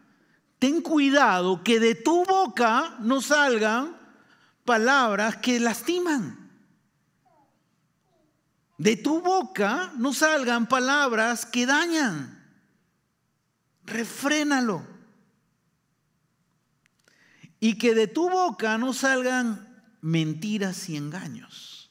ten 0.60 0.82
cuidado 0.82 1.64
que 1.64 1.80
de 1.80 1.96
tu 1.96 2.24
boca 2.24 2.96
no 3.00 3.20
salgan 3.20 3.97
palabras 4.68 5.38
que 5.38 5.58
lastiman. 5.58 6.36
De 8.76 8.96
tu 8.96 9.22
boca 9.22 9.94
no 9.96 10.12
salgan 10.12 10.68
palabras 10.68 11.46
que 11.46 11.64
dañan 11.64 12.38
refrénalo. 13.88 14.86
Y 17.60 17.76
que 17.76 17.94
de 17.94 18.06
tu 18.06 18.30
boca 18.30 18.78
no 18.78 18.92
salgan 18.92 19.82
mentiras 20.00 20.88
y 20.88 20.96
engaños. 20.96 21.90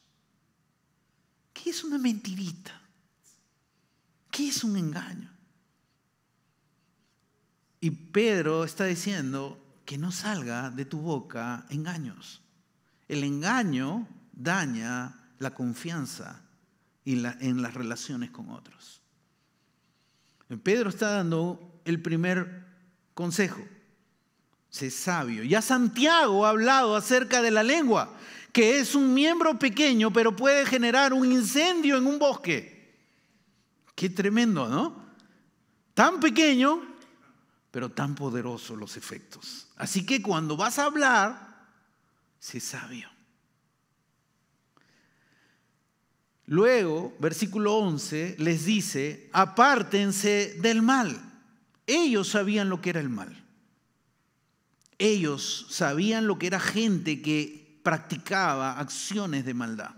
¿Qué 1.52 1.70
es 1.70 1.84
una 1.84 1.98
mentirita? 1.98 2.80
¿Qué 4.30 4.48
es 4.48 4.64
un 4.64 4.76
engaño? 4.76 5.30
Y 7.80 7.90
Pedro 7.90 8.64
está 8.64 8.84
diciendo 8.84 9.62
que 9.84 9.98
no 9.98 10.10
salga 10.10 10.70
de 10.70 10.84
tu 10.84 11.00
boca 11.00 11.66
engaños. 11.68 12.40
El 13.08 13.24
engaño 13.24 14.06
daña 14.32 15.14
la 15.38 15.54
confianza 15.54 16.42
en 17.04 17.62
las 17.62 17.74
relaciones 17.74 18.30
con 18.30 18.50
otros. 18.50 19.00
Pedro 20.62 20.90
está 20.90 21.10
dando 21.10 21.80
el 21.84 22.00
primer 22.00 22.66
consejo. 23.14 23.60
Sé 24.70 24.90
sabio. 24.90 25.42
Ya 25.44 25.62
Santiago 25.62 26.44
ha 26.44 26.50
hablado 26.50 26.94
acerca 26.94 27.40
de 27.40 27.50
la 27.50 27.62
lengua, 27.62 28.14
que 28.52 28.78
es 28.78 28.94
un 28.94 29.14
miembro 29.14 29.58
pequeño, 29.58 30.12
pero 30.12 30.36
puede 30.36 30.66
generar 30.66 31.12
un 31.14 31.30
incendio 31.30 31.96
en 31.96 32.06
un 32.06 32.18
bosque. 32.18 32.94
Qué 33.94 34.10
tremendo, 34.10 34.68
¿no? 34.68 35.08
Tan 35.94 36.20
pequeño, 36.20 36.82
pero 37.70 37.90
tan 37.90 38.14
poderoso 38.14 38.76
los 38.76 38.96
efectos. 38.96 39.68
Así 39.76 40.04
que 40.04 40.22
cuando 40.22 40.56
vas 40.56 40.78
a 40.78 40.84
hablar, 40.84 41.47
sé 42.38 42.60
sabio. 42.60 43.08
Luego, 46.46 47.14
versículo 47.20 47.76
11, 47.76 48.36
les 48.38 48.64
dice, 48.64 49.28
apártense 49.34 50.56
del 50.62 50.80
mal. 50.80 51.20
Ellos 51.86 52.28
sabían 52.28 52.70
lo 52.70 52.80
que 52.80 52.90
era 52.90 53.00
el 53.00 53.10
mal. 53.10 53.44
Ellos 54.96 55.66
sabían 55.68 56.26
lo 56.26 56.38
que 56.38 56.46
era 56.46 56.58
gente 56.58 57.20
que 57.20 57.80
practicaba 57.82 58.78
acciones 58.78 59.44
de 59.44 59.52
maldad. 59.54 59.94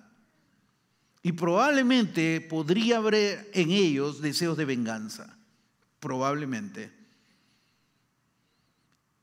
Y 1.22 1.32
probablemente 1.32 2.40
podría 2.40 2.96
haber 2.96 3.50
en 3.54 3.70
ellos 3.70 4.20
deseos 4.20 4.56
de 4.56 4.64
venganza. 4.64 5.38
Probablemente. 6.00 6.92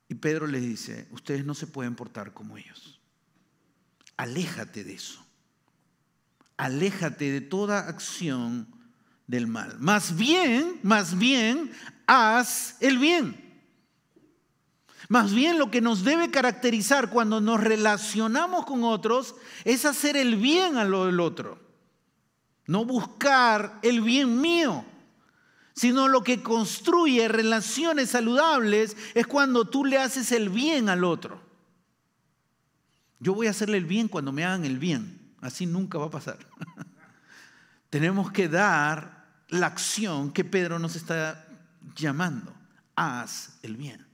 Y 0.07 0.15
Pedro 0.15 0.47
les 0.47 0.61
dice, 0.61 1.07
ustedes 1.11 1.43
no 1.43 1.53
se 1.53 1.67
pueden 1.67 1.95
portar 1.95 2.33
como 2.33 2.57
ellos. 2.57 2.96
Aléjate 4.17 4.83
de 4.83 4.95
eso. 4.95 5.23
Aléjate 6.57 7.31
de 7.31 7.41
toda 7.41 7.87
acción 7.87 8.67
del 9.27 9.47
mal. 9.47 9.77
Más 9.79 10.15
bien, 10.15 10.79
más 10.81 11.17
bien, 11.17 11.71
haz 12.07 12.77
el 12.81 12.97
bien. 12.97 13.47
Más 15.09 15.33
bien 15.33 15.59
lo 15.59 15.71
que 15.71 15.81
nos 15.81 16.03
debe 16.03 16.31
caracterizar 16.31 17.09
cuando 17.09 17.39
nos 17.39 17.61
relacionamos 17.61 18.65
con 18.65 18.83
otros 18.83 19.35
es 19.63 19.85
hacer 19.85 20.17
el 20.17 20.35
bien 20.35 20.77
a 20.77 20.83
lo 20.83 21.05
del 21.05 21.19
otro. 21.19 21.59
No 22.65 22.83
buscar 22.83 23.79
el 23.83 24.01
bien 24.01 24.41
mío, 24.41 24.83
sino 25.73 26.07
lo 26.09 26.23
que 26.23 26.43
construye 26.43 27.27
relaciones 27.29 28.09
saludables 28.09 28.97
es 29.13 29.27
cuando 29.27 29.65
tú 29.65 29.85
le 29.85 29.97
haces 29.97 30.31
el 30.33 30.49
bien 30.49 30.89
al 30.89 31.05
otro. 31.05 31.46
Yo 33.19 33.33
voy 33.33 33.47
a 33.47 33.51
hacerle 33.51 33.77
el 33.77 33.85
bien 33.85 34.07
cuando 34.07 34.31
me 34.31 34.45
hagan 34.45 34.65
el 34.65 34.77
bien. 34.77 35.19
Así 35.41 35.65
nunca 35.65 35.97
va 35.97 36.05
a 36.05 36.11
pasar. 36.11 36.37
Tenemos 37.89 38.31
que 38.31 38.49
dar 38.49 39.25
la 39.49 39.67
acción 39.67 40.31
que 40.31 40.43
Pedro 40.43 40.77
nos 40.79 40.95
está 40.95 41.47
llamando, 41.95 42.53
haz 42.95 43.57
el 43.61 43.77
bien. 43.77 44.05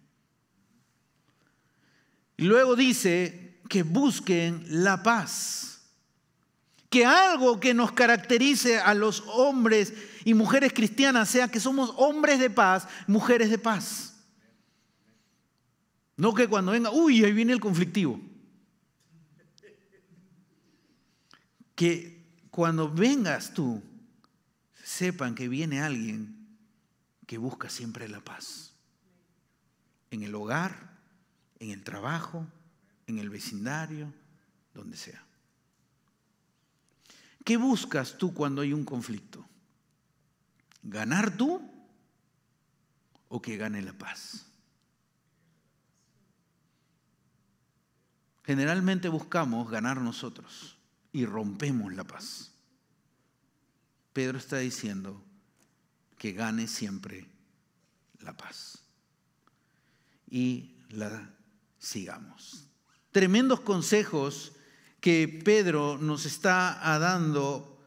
Y 2.38 2.46
luego 2.46 2.76
dice 2.76 3.62
que 3.70 3.84
busquen 3.84 4.64
la 4.68 5.02
paz. 5.02 5.82
Que 6.90 7.06
algo 7.06 7.60
que 7.60 7.74
nos 7.74 7.92
caracterice 7.92 8.80
a 8.80 8.94
los 8.94 9.24
hombres 9.28 9.94
y 10.26 10.36
mujeres 10.36 10.74
cristianas 10.74 11.30
sea 11.30 11.48
que 11.48 11.60
somos 11.60 11.92
hombres 11.98 12.40
de 12.40 12.52
paz, 12.52 12.88
mujeres 13.08 13.50
de 13.50 13.58
paz. 13.58 14.14
No 16.16 16.36
que 16.36 16.48
cuando 16.48 16.72
venga, 16.72 16.92
uy, 16.92 17.24
ahí 17.24 17.34
viene 17.34 17.54
el 17.54 17.60
conflictivo. 17.60 18.20
Que 21.76 22.24
cuando 22.52 22.92
vengas 22.92 23.54
tú, 23.54 23.82
sepan 24.84 25.34
que 25.34 25.48
viene 25.48 25.82
alguien 25.82 26.58
que 27.26 27.38
busca 27.38 27.70
siempre 27.70 28.08
la 28.08 28.22
paz. 28.22 28.74
En 30.12 30.24
el 30.24 30.36
hogar, 30.36 31.00
en 31.60 31.72
el 31.72 31.84
trabajo, 31.84 32.46
en 33.08 33.18
el 33.18 33.30
vecindario, 33.30 34.14
donde 34.74 34.98
sea. 34.98 35.26
¿Qué 37.44 37.58
buscas 37.58 38.18
tú 38.18 38.34
cuando 38.34 38.62
hay 38.62 38.74
un 38.74 38.86
conflicto? 38.86 39.46
¿Ganar 40.84 41.36
tú 41.36 41.62
o 43.30 43.42
que 43.42 43.58
gane 43.58 43.82
la 43.82 43.94
paz? 43.94 44.46
Generalmente 48.44 49.10
buscamos 49.10 49.72
ganar 49.72 50.02
nosotros 50.02 50.73
y 51.14 51.26
rompemos 51.26 51.94
la 51.94 52.04
paz. 52.04 52.52
Pedro 54.12 54.38
está 54.38 54.58
diciendo 54.58 55.24
que 56.18 56.34
gane 56.34 56.68
siempre 56.68 57.28
la 58.20 58.36
paz 58.36 58.80
y 60.30 60.76
la 60.90 61.30
sigamos. 61.78 62.68
Tremendos 63.12 63.62
consejos 63.62 64.54
que 65.00 65.42
Pedro 65.44 65.98
nos 66.00 66.26
está 66.26 66.80
dando 67.00 67.78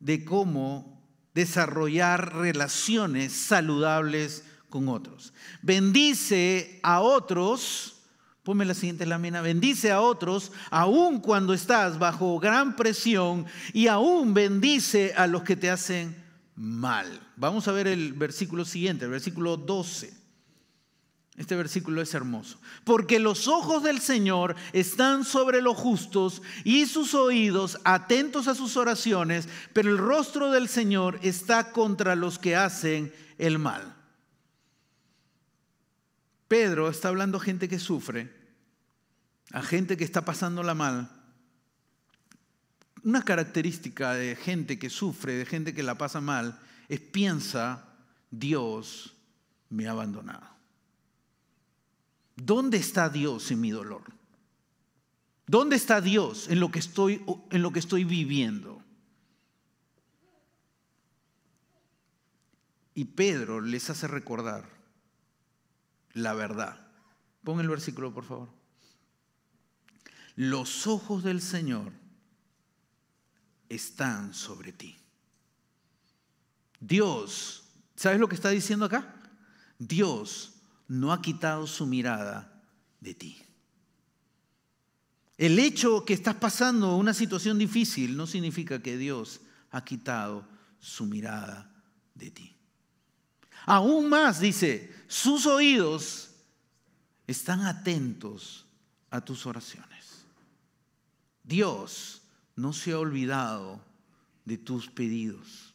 de 0.00 0.24
cómo 0.24 1.06
desarrollar 1.34 2.36
relaciones 2.36 3.32
saludables 3.32 4.44
con 4.70 4.88
otros. 4.88 5.32
Bendice 5.62 6.80
a 6.82 7.00
otros 7.00 7.95
Ponme 8.46 8.64
la 8.64 8.74
siguiente 8.74 9.06
lámina. 9.06 9.40
Bendice 9.40 9.90
a 9.90 10.00
otros 10.00 10.52
aun 10.70 11.18
cuando 11.18 11.52
estás 11.52 11.98
bajo 11.98 12.38
gran 12.38 12.76
presión 12.76 13.44
y 13.72 13.88
aún 13.88 14.34
bendice 14.34 15.14
a 15.16 15.26
los 15.26 15.42
que 15.42 15.56
te 15.56 15.68
hacen 15.68 16.14
mal. 16.54 17.28
Vamos 17.34 17.66
a 17.66 17.72
ver 17.72 17.88
el 17.88 18.12
versículo 18.12 18.64
siguiente, 18.64 19.06
el 19.06 19.10
versículo 19.10 19.56
12. 19.56 20.14
Este 21.36 21.56
versículo 21.56 22.00
es 22.00 22.14
hermoso. 22.14 22.60
Porque 22.84 23.18
los 23.18 23.48
ojos 23.48 23.82
del 23.82 23.98
Señor 23.98 24.54
están 24.72 25.24
sobre 25.24 25.60
los 25.60 25.76
justos 25.76 26.40
y 26.62 26.86
sus 26.86 27.14
oídos 27.14 27.80
atentos 27.82 28.46
a 28.46 28.54
sus 28.54 28.76
oraciones, 28.76 29.48
pero 29.72 29.90
el 29.90 29.98
rostro 29.98 30.52
del 30.52 30.68
Señor 30.68 31.18
está 31.22 31.72
contra 31.72 32.14
los 32.14 32.38
que 32.38 32.54
hacen 32.54 33.12
el 33.38 33.58
mal. 33.58 33.96
Pedro 36.46 36.88
está 36.88 37.08
hablando 37.08 37.38
a 37.38 37.40
gente 37.40 37.68
que 37.68 37.80
sufre, 37.80 38.35
a 39.56 39.62
gente 39.62 39.96
que 39.96 40.04
está 40.04 40.22
pasándola 40.22 40.74
mal. 40.74 41.08
Una 43.02 43.22
característica 43.22 44.12
de 44.12 44.36
gente 44.36 44.78
que 44.78 44.90
sufre, 44.90 45.32
de 45.32 45.46
gente 45.46 45.72
que 45.72 45.82
la 45.82 45.96
pasa 45.96 46.20
mal, 46.20 46.60
es 46.88 47.00
piensa, 47.00 47.88
Dios 48.30 49.16
me 49.70 49.86
ha 49.86 49.92
abandonado. 49.92 50.46
¿Dónde 52.36 52.76
está 52.76 53.08
Dios 53.08 53.50
en 53.50 53.62
mi 53.62 53.70
dolor? 53.70 54.02
¿Dónde 55.46 55.76
está 55.76 56.02
Dios 56.02 56.50
en 56.50 56.60
lo 56.60 56.70
que 56.70 56.80
estoy, 56.80 57.24
en 57.50 57.62
lo 57.62 57.72
que 57.72 57.78
estoy 57.78 58.04
viviendo? 58.04 58.82
Y 62.92 63.06
Pedro 63.06 63.62
les 63.62 63.88
hace 63.88 64.06
recordar 64.06 64.68
la 66.12 66.34
verdad. 66.34 66.78
Pon 67.42 67.58
el 67.60 67.70
versículo, 67.70 68.12
por 68.12 68.24
favor. 68.24 68.55
Los 70.36 70.86
ojos 70.86 71.24
del 71.24 71.40
Señor 71.40 71.92
están 73.68 74.34
sobre 74.34 74.72
ti. 74.72 74.96
Dios, 76.78 77.64
¿sabes 77.96 78.20
lo 78.20 78.28
que 78.28 78.34
está 78.34 78.50
diciendo 78.50 78.84
acá? 78.84 79.14
Dios 79.78 80.52
no 80.88 81.12
ha 81.12 81.20
quitado 81.20 81.66
su 81.66 81.86
mirada 81.86 82.62
de 83.00 83.14
ti. 83.14 83.42
El 85.38 85.58
hecho 85.58 86.04
que 86.04 86.14
estás 86.14 86.36
pasando 86.36 86.96
una 86.96 87.12
situación 87.12 87.58
difícil 87.58 88.16
no 88.16 88.26
significa 88.26 88.82
que 88.82 88.96
Dios 88.96 89.40
ha 89.70 89.84
quitado 89.84 90.46
su 90.78 91.06
mirada 91.06 91.70
de 92.14 92.30
ti. 92.30 92.56
Aún 93.66 94.08
más, 94.08 94.40
dice, 94.40 94.94
sus 95.08 95.46
oídos 95.46 96.30
están 97.26 97.62
atentos 97.62 98.66
a 99.10 99.20
tus 99.20 99.44
oraciones. 99.44 99.95
Dios 101.46 102.22
no 102.56 102.72
se 102.72 102.92
ha 102.92 102.98
olvidado 102.98 103.80
de 104.44 104.58
tus 104.58 104.90
pedidos. 104.90 105.74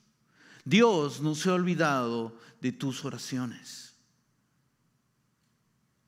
Dios 0.65 1.21
no 1.21 1.33
se 1.33 1.49
ha 1.49 1.53
olvidado 1.53 2.37
de 2.59 2.73
tus 2.73 3.05
oraciones. 3.05 3.95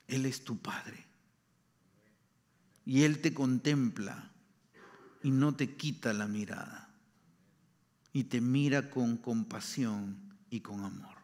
Él 0.07 0.25
es 0.25 0.43
tu 0.43 0.57
Padre. 0.57 1.05
Y 2.85 3.03
Él 3.03 3.21
te 3.21 3.33
contempla 3.33 4.31
y 5.23 5.31
no 5.31 5.55
te 5.55 5.75
quita 5.77 6.11
la 6.11 6.27
mirada. 6.27 6.89
Y 8.11 8.25
te 8.25 8.41
mira 8.41 8.89
con 8.89 9.15
compasión 9.15 10.35
y 10.49 10.59
con 10.59 10.83
amor. 10.83 11.15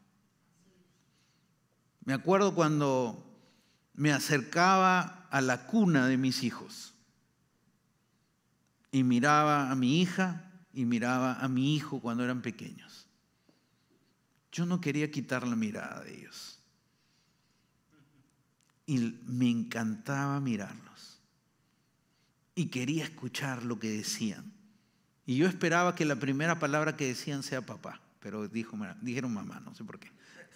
Me 2.05 2.13
acuerdo 2.13 2.55
cuando 2.55 3.37
me 3.93 4.13
acercaba 4.13 5.27
a 5.29 5.41
la 5.41 5.67
cuna 5.67 6.07
de 6.07 6.17
mis 6.17 6.43
hijos 6.43 6.93
y 8.91 9.03
miraba 9.03 9.71
a 9.71 9.75
mi 9.75 10.01
hija 10.01 10.51
y 10.73 10.85
miraba 10.85 11.33
a 11.33 11.47
mi 11.47 11.75
hijo 11.75 11.99
cuando 11.99 12.23
eran 12.23 12.41
pequeños. 12.41 13.07
Yo 14.51 14.65
no 14.65 14.81
quería 14.81 15.11
quitar 15.11 15.47
la 15.47 15.55
mirada 15.55 16.03
de 16.03 16.19
ellos. 16.19 16.59
Y 18.85 19.19
me 19.25 19.49
encantaba 19.49 20.39
mirarlos. 20.39 21.19
Y 22.55 22.67
quería 22.67 23.03
escuchar 23.03 23.63
lo 23.63 23.79
que 23.79 23.89
decían. 23.89 24.51
Y 25.25 25.37
yo 25.37 25.47
esperaba 25.47 25.93
que 25.93 26.05
la 26.05 26.15
primera 26.15 26.57
palabra 26.57 26.97
que 26.97 27.05
decían 27.05 27.43
sea 27.43 27.61
papá, 27.61 28.01
pero 28.19 28.47
dijeron 28.47 29.33
mamá, 29.33 29.59
no 29.59 29.75
sé 29.75 29.83
por 29.83 29.99
qué. 29.99 30.11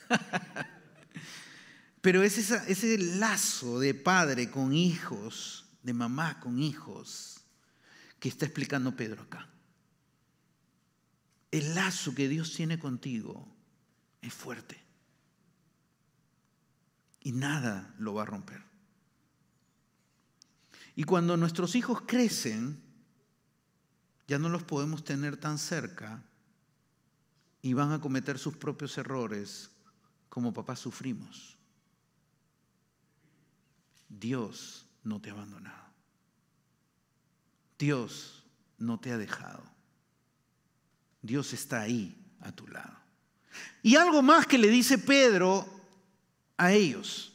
Pero 2.01 2.21
es 2.21 2.37
ese 2.37 2.97
lazo 2.97 3.79
de 3.79 3.93
padre 3.93 4.51
con 4.51 4.73
hijos, 4.73 5.65
de 5.83 5.93
mamá 5.93 6.41
con 6.41 6.59
hijos, 6.59 7.32
que 8.23 8.29
está 8.29 8.45
explicando 8.45 8.95
Pedro 8.95 9.23
acá. 9.23 9.49
El 11.51 11.75
lazo 11.75 12.15
que 12.15 12.29
Dios 12.29 12.53
tiene 12.53 12.79
contigo 12.79 13.53
es 14.21 14.33
fuerte. 14.33 14.81
Y 17.19 17.33
nada 17.33 17.93
lo 17.99 18.13
va 18.13 18.23
a 18.23 18.25
romper. 18.25 18.63
Y 20.95 21.03
cuando 21.03 21.35
nuestros 21.35 21.75
hijos 21.75 22.03
crecen, 22.07 22.81
ya 24.25 24.39
no 24.39 24.47
los 24.47 24.63
podemos 24.63 25.03
tener 25.03 25.35
tan 25.35 25.57
cerca 25.57 26.23
y 27.61 27.73
van 27.73 27.91
a 27.91 27.99
cometer 27.99 28.39
sus 28.39 28.55
propios 28.55 28.97
errores 28.97 29.69
como 30.29 30.53
papás 30.53 30.79
sufrimos. 30.79 31.57
Dios 34.07 34.85
no 35.03 35.19
te 35.19 35.29
ha 35.29 35.33
abandonado. 35.33 35.82
Dios 37.83 38.45
no 38.77 38.97
te 38.97 39.11
ha 39.11 39.17
dejado. 39.17 39.61
Dios 41.21 41.51
está 41.51 41.81
ahí 41.81 42.17
a 42.39 42.49
tu 42.53 42.65
lado. 42.65 42.97
Y 43.81 43.97
algo 43.97 44.21
más 44.21 44.47
que 44.47 44.57
le 44.57 44.69
dice 44.69 44.97
Pedro 44.97 45.67
a 46.55 46.71
ellos, 46.71 47.33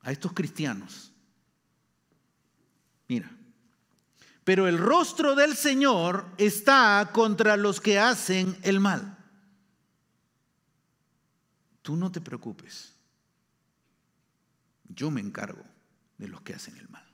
a 0.00 0.10
estos 0.10 0.32
cristianos. 0.32 1.12
Mira, 3.06 3.30
pero 4.42 4.66
el 4.66 4.78
rostro 4.78 5.36
del 5.36 5.54
Señor 5.54 6.26
está 6.38 7.10
contra 7.12 7.56
los 7.56 7.80
que 7.80 8.00
hacen 8.00 8.58
el 8.62 8.80
mal. 8.80 9.16
Tú 11.82 11.94
no 11.96 12.10
te 12.10 12.20
preocupes. 12.20 12.92
Yo 14.88 15.12
me 15.12 15.20
encargo 15.20 15.64
de 16.18 16.26
los 16.26 16.40
que 16.42 16.54
hacen 16.54 16.76
el 16.78 16.88
mal. 16.88 17.05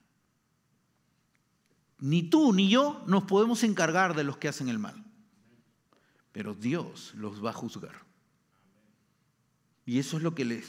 Ni 2.03 2.25
tú 2.25 2.53
ni 2.53 2.69
yo 2.69 3.01
nos 3.07 3.23
podemos 3.23 3.63
encargar 3.63 4.17
de 4.17 4.25
los 4.25 4.37
que 4.37 4.49
hacen 4.49 4.69
el 4.69 4.81
mal. 4.81 5.05
Pero 6.33 6.53
Dios 6.53 7.13
los 7.15 7.45
va 7.45 7.51
a 7.51 7.53
juzgar. 7.53 7.95
Y 9.87 10.01
eso 10.01 10.17
es 10.17 10.25
lo 10.25 10.35
que 10.35 10.65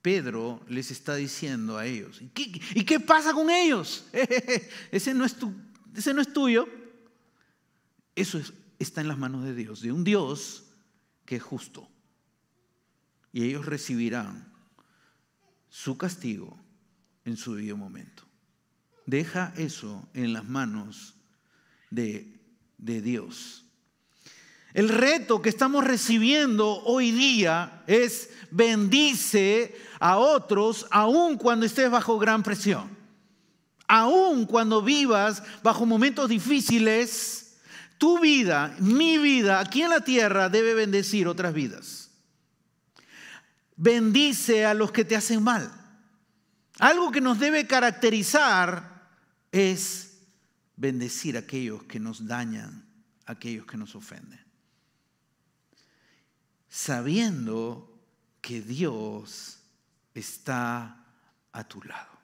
Pedro 0.00 0.64
les 0.68 0.92
está 0.92 1.16
diciendo 1.16 1.76
a 1.76 1.86
ellos. 1.86 2.22
¿Y 2.22 2.28
qué, 2.28 2.60
¿Y 2.76 2.84
qué, 2.84 3.00
pasa 3.00 3.32
con 3.32 3.50
ellos? 3.50 4.06
ese, 4.92 5.12
no 5.12 5.24
es 5.24 5.34
tu, 5.34 5.52
ese 5.92 6.14
no 6.14 6.20
es 6.20 6.32
tuyo. 6.32 6.68
Eso 8.14 8.40
está 8.78 9.00
en 9.00 9.08
las 9.08 9.18
manos 9.18 9.42
de 9.42 9.56
Dios, 9.56 9.80
de 9.80 9.90
un 9.90 10.04
Dios 10.04 10.66
que 11.24 11.34
es 11.34 11.42
justo. 11.42 11.90
Y 13.32 13.42
ellos 13.42 13.66
recibirán 13.66 14.52
su 15.68 15.98
castigo 15.98 16.56
en 17.24 17.36
su 17.36 17.56
debido 17.56 17.76
momento. 17.76 18.27
Deja 19.08 19.54
eso 19.56 20.06
en 20.12 20.34
las 20.34 20.44
manos 20.44 21.14
de, 21.88 22.38
de 22.76 23.00
Dios. 23.00 23.64
El 24.74 24.90
reto 24.90 25.40
que 25.40 25.48
estamos 25.48 25.82
recibiendo 25.82 26.84
hoy 26.84 27.10
día 27.12 27.84
es 27.86 28.28
bendice 28.50 29.74
a 29.98 30.18
otros 30.18 30.86
aun 30.90 31.38
cuando 31.38 31.64
estés 31.64 31.90
bajo 31.90 32.18
gran 32.18 32.42
presión. 32.42 32.90
Aun 33.86 34.44
cuando 34.44 34.82
vivas 34.82 35.42
bajo 35.62 35.86
momentos 35.86 36.28
difíciles, 36.28 37.56
Tu 37.96 38.20
vida, 38.20 38.76
mi 38.78 39.16
vida, 39.16 39.58
aquí 39.58 39.80
en 39.80 39.88
la 39.88 40.02
tierra 40.02 40.50
debe 40.50 40.74
bendecir 40.74 41.28
otras 41.28 41.54
vidas. 41.54 42.10
Bendice 43.74 44.66
a 44.66 44.74
los 44.74 44.92
que 44.92 45.06
te 45.06 45.16
hacen 45.16 45.42
mal. 45.42 45.72
Algo 46.78 47.10
que 47.10 47.22
nos 47.22 47.38
debe 47.38 47.66
caracterizar 47.66 48.97
es 49.52 50.18
bendecir 50.76 51.36
a 51.36 51.40
aquellos 51.40 51.82
que 51.84 52.00
nos 52.00 52.26
dañan, 52.26 52.86
a 53.26 53.32
aquellos 53.32 53.66
que 53.66 53.76
nos 53.76 53.94
ofenden. 53.94 54.40
Sabiendo 56.68 57.98
que 58.40 58.62
Dios 58.62 59.58
está 60.14 61.04
a 61.52 61.64
tu 61.64 61.82
lado. 61.82 62.18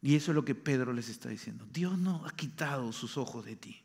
Y 0.00 0.16
eso 0.16 0.32
es 0.32 0.34
lo 0.34 0.44
que 0.44 0.56
Pedro 0.56 0.92
les 0.92 1.08
está 1.08 1.28
diciendo. 1.28 1.66
Dios 1.72 1.96
no 1.96 2.26
ha 2.26 2.34
quitado 2.34 2.92
sus 2.92 3.16
ojos 3.16 3.44
de 3.44 3.54
ti. 3.54 3.80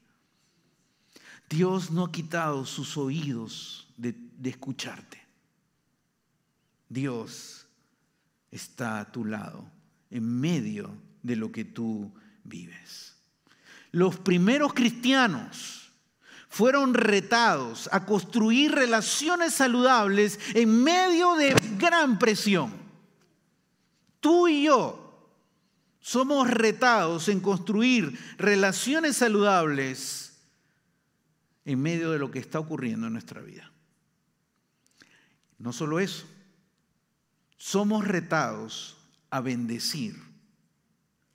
Dios 1.47 1.91
no 1.91 2.05
ha 2.05 2.11
quitado 2.11 2.65
sus 2.65 2.97
oídos 2.97 3.87
de, 3.97 4.13
de 4.13 4.49
escucharte. 4.49 5.23
Dios 6.89 7.67
está 8.49 8.99
a 8.99 9.11
tu 9.11 9.25
lado 9.25 9.76
en 10.09 10.39
medio 10.39 10.95
de 11.23 11.35
lo 11.35 11.51
que 11.51 11.65
tú 11.65 12.13
vives. 12.43 13.15
Los 13.91 14.17
primeros 14.17 14.73
cristianos 14.73 15.91
fueron 16.49 16.93
retados 16.93 17.89
a 17.91 18.05
construir 18.05 18.71
relaciones 18.71 19.53
saludables 19.53 20.39
en 20.53 20.83
medio 20.83 21.35
de 21.35 21.55
gran 21.77 22.17
presión. 22.17 22.73
Tú 24.19 24.47
y 24.47 24.63
yo 24.63 25.29
somos 25.99 26.49
retados 26.49 27.27
en 27.27 27.39
construir 27.39 28.17
relaciones 28.37 29.17
saludables 29.17 30.39
en 31.65 31.81
medio 31.81 32.11
de 32.11 32.19
lo 32.19 32.31
que 32.31 32.39
está 32.39 32.59
ocurriendo 32.59 33.07
en 33.07 33.13
nuestra 33.13 33.41
vida. 33.41 33.71
No 35.59 35.73
solo 35.73 35.99
eso, 35.99 36.25
somos 37.57 38.07
retados 38.07 38.96
a 39.37 39.41
bendecir 39.41 40.15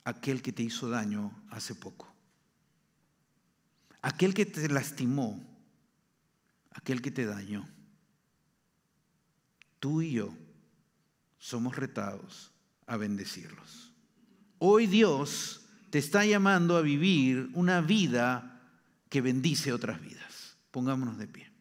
aquel 0.03 0.41
que 0.41 0.51
te 0.51 0.61
hizo 0.61 0.89
daño 0.89 1.31
hace 1.49 1.73
poco, 1.73 2.13
aquel 4.01 4.33
que 4.33 4.45
te 4.45 4.67
lastimó, 4.67 5.41
aquel 6.71 7.01
que 7.01 7.11
te 7.11 7.25
dañó. 7.25 7.65
Tú 9.79 10.01
y 10.01 10.11
yo 10.11 10.35
somos 11.37 11.77
retados 11.77 12.51
a 12.87 12.97
bendecirlos. 12.97 13.93
Hoy 14.59 14.87
Dios 14.87 15.65
te 15.89 15.99
está 15.99 16.25
llamando 16.25 16.75
a 16.75 16.81
vivir 16.81 17.51
una 17.53 17.79
vida 17.79 18.61
que 19.07 19.21
bendice 19.21 19.71
otras 19.71 20.01
vidas. 20.01 20.57
Pongámonos 20.71 21.17
de 21.17 21.27
pie. 21.27 21.52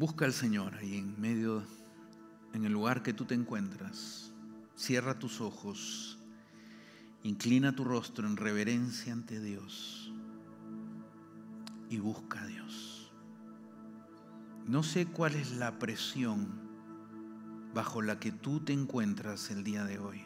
Busca 0.00 0.24
al 0.24 0.32
Señor 0.32 0.76
ahí 0.76 0.96
en 0.96 1.20
medio, 1.20 1.62
en 2.54 2.64
el 2.64 2.72
lugar 2.72 3.02
que 3.02 3.12
tú 3.12 3.26
te 3.26 3.34
encuentras. 3.34 4.32
Cierra 4.74 5.18
tus 5.18 5.42
ojos. 5.42 6.18
Inclina 7.22 7.76
tu 7.76 7.84
rostro 7.84 8.26
en 8.26 8.38
reverencia 8.38 9.12
ante 9.12 9.42
Dios 9.42 10.10
y 11.90 11.98
busca 11.98 12.40
a 12.40 12.46
Dios. 12.46 13.12
No 14.66 14.82
sé 14.82 15.04
cuál 15.04 15.34
es 15.34 15.52
la 15.58 15.78
presión 15.78 16.48
bajo 17.74 18.00
la 18.00 18.18
que 18.18 18.32
tú 18.32 18.60
te 18.60 18.72
encuentras 18.72 19.50
el 19.50 19.64
día 19.64 19.84
de 19.84 19.98
hoy. 19.98 20.22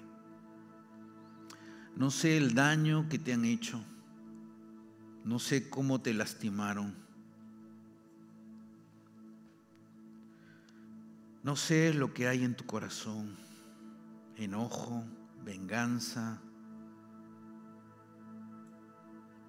No 1.96 2.12
sé 2.12 2.36
el 2.36 2.54
daño 2.54 3.08
que 3.08 3.18
te 3.18 3.32
han 3.32 3.44
hecho. 3.44 3.82
No 5.24 5.40
sé 5.40 5.68
cómo 5.68 6.00
te 6.00 6.14
lastimaron. 6.14 7.03
No 11.44 11.56
sé 11.56 11.92
lo 11.92 12.14
que 12.14 12.26
hay 12.26 12.42
en 12.42 12.54
tu 12.54 12.64
corazón. 12.64 13.36
Enojo, 14.36 15.04
venganza. 15.44 16.40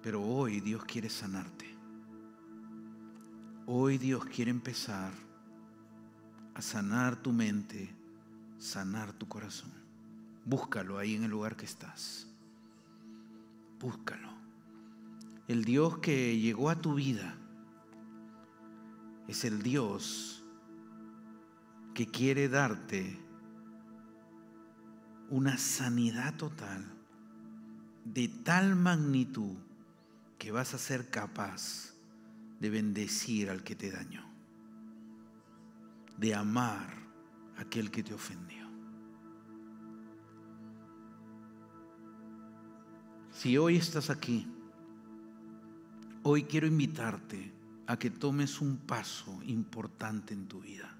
Pero 0.02 0.22
hoy 0.22 0.60
Dios 0.60 0.84
quiere 0.84 1.08
sanarte. 1.08 1.74
Hoy 3.64 3.96
Dios 3.96 4.26
quiere 4.26 4.50
empezar 4.50 5.10
a 6.52 6.60
sanar 6.60 7.16
tu 7.16 7.32
mente, 7.32 7.88
sanar 8.58 9.14
tu 9.14 9.26
corazón. 9.26 9.72
Búscalo 10.44 10.98
ahí 10.98 11.14
en 11.14 11.24
el 11.24 11.30
lugar 11.30 11.56
que 11.56 11.64
estás. 11.64 12.28
Búscalo. 13.80 14.28
El 15.48 15.64
Dios 15.64 15.96
que 15.98 16.38
llegó 16.38 16.68
a 16.68 16.76
tu 16.76 16.94
vida 16.94 17.38
es 19.28 19.46
el 19.46 19.62
Dios 19.62 20.35
que 21.96 22.06
quiere 22.06 22.50
darte 22.50 23.18
una 25.30 25.56
sanidad 25.56 26.36
total 26.36 26.84
de 28.04 28.28
tal 28.28 28.76
magnitud 28.76 29.56
que 30.36 30.52
vas 30.52 30.74
a 30.74 30.78
ser 30.78 31.08
capaz 31.08 31.94
de 32.60 32.68
bendecir 32.68 33.48
al 33.48 33.64
que 33.64 33.76
te 33.76 33.90
dañó, 33.90 34.22
de 36.18 36.34
amar 36.34 36.86
a 37.56 37.62
aquel 37.62 37.90
que 37.90 38.02
te 38.02 38.12
ofendió. 38.12 38.68
Si 43.32 43.56
hoy 43.56 43.76
estás 43.76 44.10
aquí, 44.10 44.46
hoy 46.24 46.42
quiero 46.42 46.66
invitarte 46.66 47.54
a 47.86 47.98
que 47.98 48.10
tomes 48.10 48.60
un 48.60 48.76
paso 48.76 49.40
importante 49.44 50.34
en 50.34 50.46
tu 50.46 50.60
vida. 50.60 50.92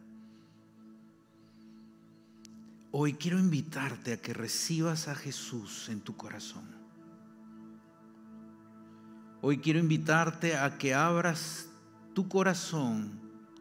Hoy 2.92 3.14
quiero 3.14 3.38
invitarte 3.38 4.12
a 4.12 4.16
que 4.20 4.32
recibas 4.32 5.08
a 5.08 5.14
Jesús 5.14 5.88
en 5.88 6.00
tu 6.00 6.16
corazón. 6.16 6.64
Hoy 9.42 9.58
quiero 9.58 9.78
invitarte 9.78 10.56
a 10.56 10.78
que 10.78 10.94
abras 10.94 11.68
tu 12.14 12.28
corazón 12.28 13.20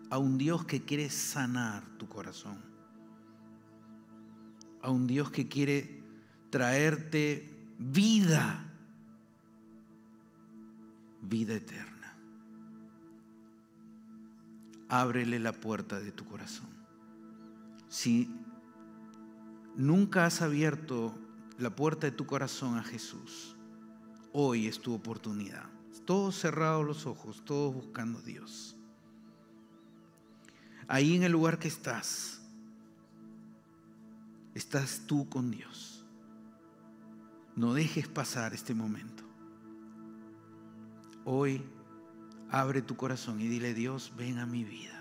a 0.09 0.17
un 0.17 0.37
Dios 0.37 0.65
que 0.65 0.83
quiere 0.83 1.09
sanar 1.09 1.83
tu 1.97 2.07
corazón. 2.07 2.57
A 4.81 4.89
un 4.89 5.07
Dios 5.07 5.31
que 5.31 5.47
quiere 5.47 6.01
traerte 6.49 7.49
vida, 7.77 8.63
vida 11.21 11.55
eterna. 11.55 12.15
Ábrele 14.87 15.39
la 15.39 15.51
puerta 15.51 15.99
de 15.99 16.11
tu 16.11 16.23
corazón. 16.25 16.69
Si 17.89 18.44
nunca 19.75 20.25
has 20.25 20.41
abierto 20.41 21.15
la 21.57 21.75
puerta 21.75 22.07
de 22.07 22.11
tu 22.11 22.25
corazón 22.25 22.77
a 22.77 22.83
Jesús, 22.83 23.55
hoy 24.33 24.67
es 24.67 24.79
tu 24.79 24.93
oportunidad 24.93 25.75
todos 26.05 26.35
cerrados 26.35 26.85
los 26.85 27.05
ojos, 27.05 27.43
todos 27.43 27.73
buscando 27.73 28.19
a 28.19 28.21
Dios. 28.21 28.75
Ahí 30.87 31.15
en 31.15 31.23
el 31.23 31.31
lugar 31.31 31.57
que 31.57 31.67
estás, 31.67 32.41
estás 34.53 35.01
tú 35.07 35.27
con 35.27 35.49
Dios. 35.49 36.05
No 37.55 37.73
dejes 37.73 38.07
pasar 38.07 38.53
este 38.53 38.73
momento. 38.73 39.23
Hoy 41.23 41.63
abre 42.51 42.81
tu 42.83 42.95
corazón 42.95 43.41
y 43.41 43.47
dile, 43.47 43.73
Dios, 43.73 44.13
ven 44.15 44.37
a 44.37 44.45
mi 44.45 44.63
vida. 44.63 44.91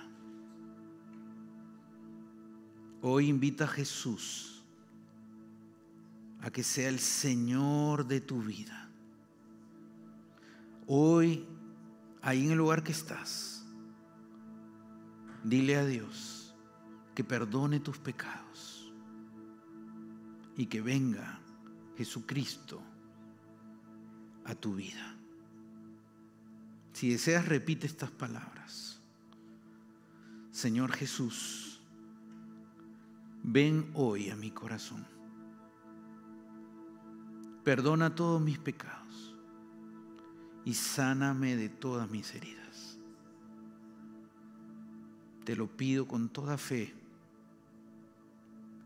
Hoy 3.03 3.29
invita 3.29 3.65
a 3.65 3.69
Jesús 3.69 4.54
a 6.45 6.51
que 6.51 6.63
sea 6.63 6.91
el 6.91 7.01
Señor 7.01 8.07
de 8.07 8.21
tu 8.21 8.43
vida. 8.43 8.91
Hoy, 10.87 11.47
ahí 12.21 12.45
en 12.45 12.53
el 12.53 12.59
lugar 12.59 12.85
que 12.85 12.93
estás, 12.93 13.65
dile 15.43 15.77
a 15.77 15.87
Dios 15.87 16.55
que 17.15 17.25
perdone 17.25 17.81
tus 17.81 17.97
pecados 17.97 18.93
y 20.59 20.67
que 20.67 20.83
venga 20.83 21.41
Jesucristo 21.97 22.83
a 24.45 24.55
tu 24.55 24.75
vida. 24.75 25.17
Si 26.93 27.09
deseas, 27.09 27.49
repite 27.49 27.87
estas 27.87 28.11
palabras. 28.11 29.01
Señor 30.51 30.93
Jesús, 30.93 31.81
ven 33.43 33.91
hoy 33.95 34.29
a 34.29 34.37
mi 34.37 34.51
corazón. 34.51 35.14
Perdona 37.65 38.15
todos 38.15 38.43
mis 38.43 38.59
pecados 38.59 39.35
y 40.67 40.75
sáname 40.75 41.57
de 41.57 41.71
todas 41.71 42.11
mis 42.11 42.35
heridas. 42.35 42.99
Te 45.45 45.57
lo 45.57 45.67
pido 45.67 46.07
con 46.07 46.29
toda 46.29 46.59
fe. 46.59 46.95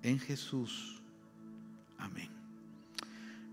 En 0.03 0.21
Jesús. 0.21 1.03
Amén. 1.99 2.31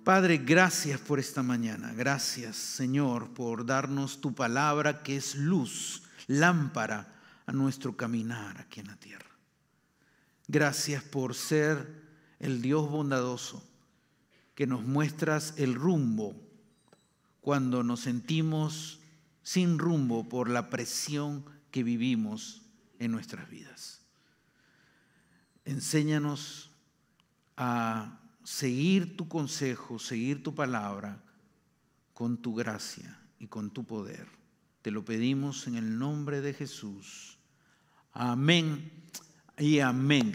Padre, 0.03 0.37
gracias 0.37 0.99
por 0.99 1.19
esta 1.19 1.41
mañana. 1.41 1.91
Gracias, 1.93 2.55
Señor, 2.55 3.29
por 3.33 3.65
darnos 3.65 4.21
tu 4.21 4.35
palabra 4.35 5.01
que 5.01 5.17
es 5.17 5.35
luz, 5.35 6.03
lámpara 6.27 7.15
a 7.47 7.51
nuestro 7.51 7.97
caminar 7.97 8.59
aquí 8.59 8.79
en 8.79 8.87
la 8.87 8.95
tierra. 8.97 9.25
Gracias 10.47 11.01
por 11.03 11.33
ser 11.33 12.03
el 12.39 12.61
Dios 12.61 12.87
bondadoso 12.91 13.63
que 14.55 14.65
nos 14.65 14.83
muestras 14.83 15.53
el 15.57 15.75
rumbo 15.75 16.35
cuando 17.41 17.83
nos 17.83 17.99
sentimos 17.99 18.99
sin 19.43 19.77
rumbo 19.77 20.27
por 20.27 20.49
la 20.49 20.69
presión 20.69 21.45
que 21.69 21.83
vivimos 21.83 22.63
en 22.97 23.11
nuestras 23.11 23.49
vidas. 23.49 24.01
Enséñanos 25.65 26.71
a 27.57 28.19
seguir 28.43 29.17
tu 29.17 29.27
consejo, 29.27 29.99
seguir 29.99 30.41
tu 30.41 30.55
palabra 30.55 31.21
con 32.13 32.37
tu 32.37 32.55
gracia 32.55 33.19
y 33.39 33.47
con 33.47 33.71
tu 33.71 33.83
poder. 33.83 34.27
Te 34.81 34.91
lo 34.91 35.03
pedimos 35.03 35.67
en 35.67 35.75
el 35.75 35.99
nombre 35.99 36.41
de 36.41 36.53
Jesús. 36.53 37.37
Amén 38.13 38.91
y 39.57 39.79
amén. 39.79 40.23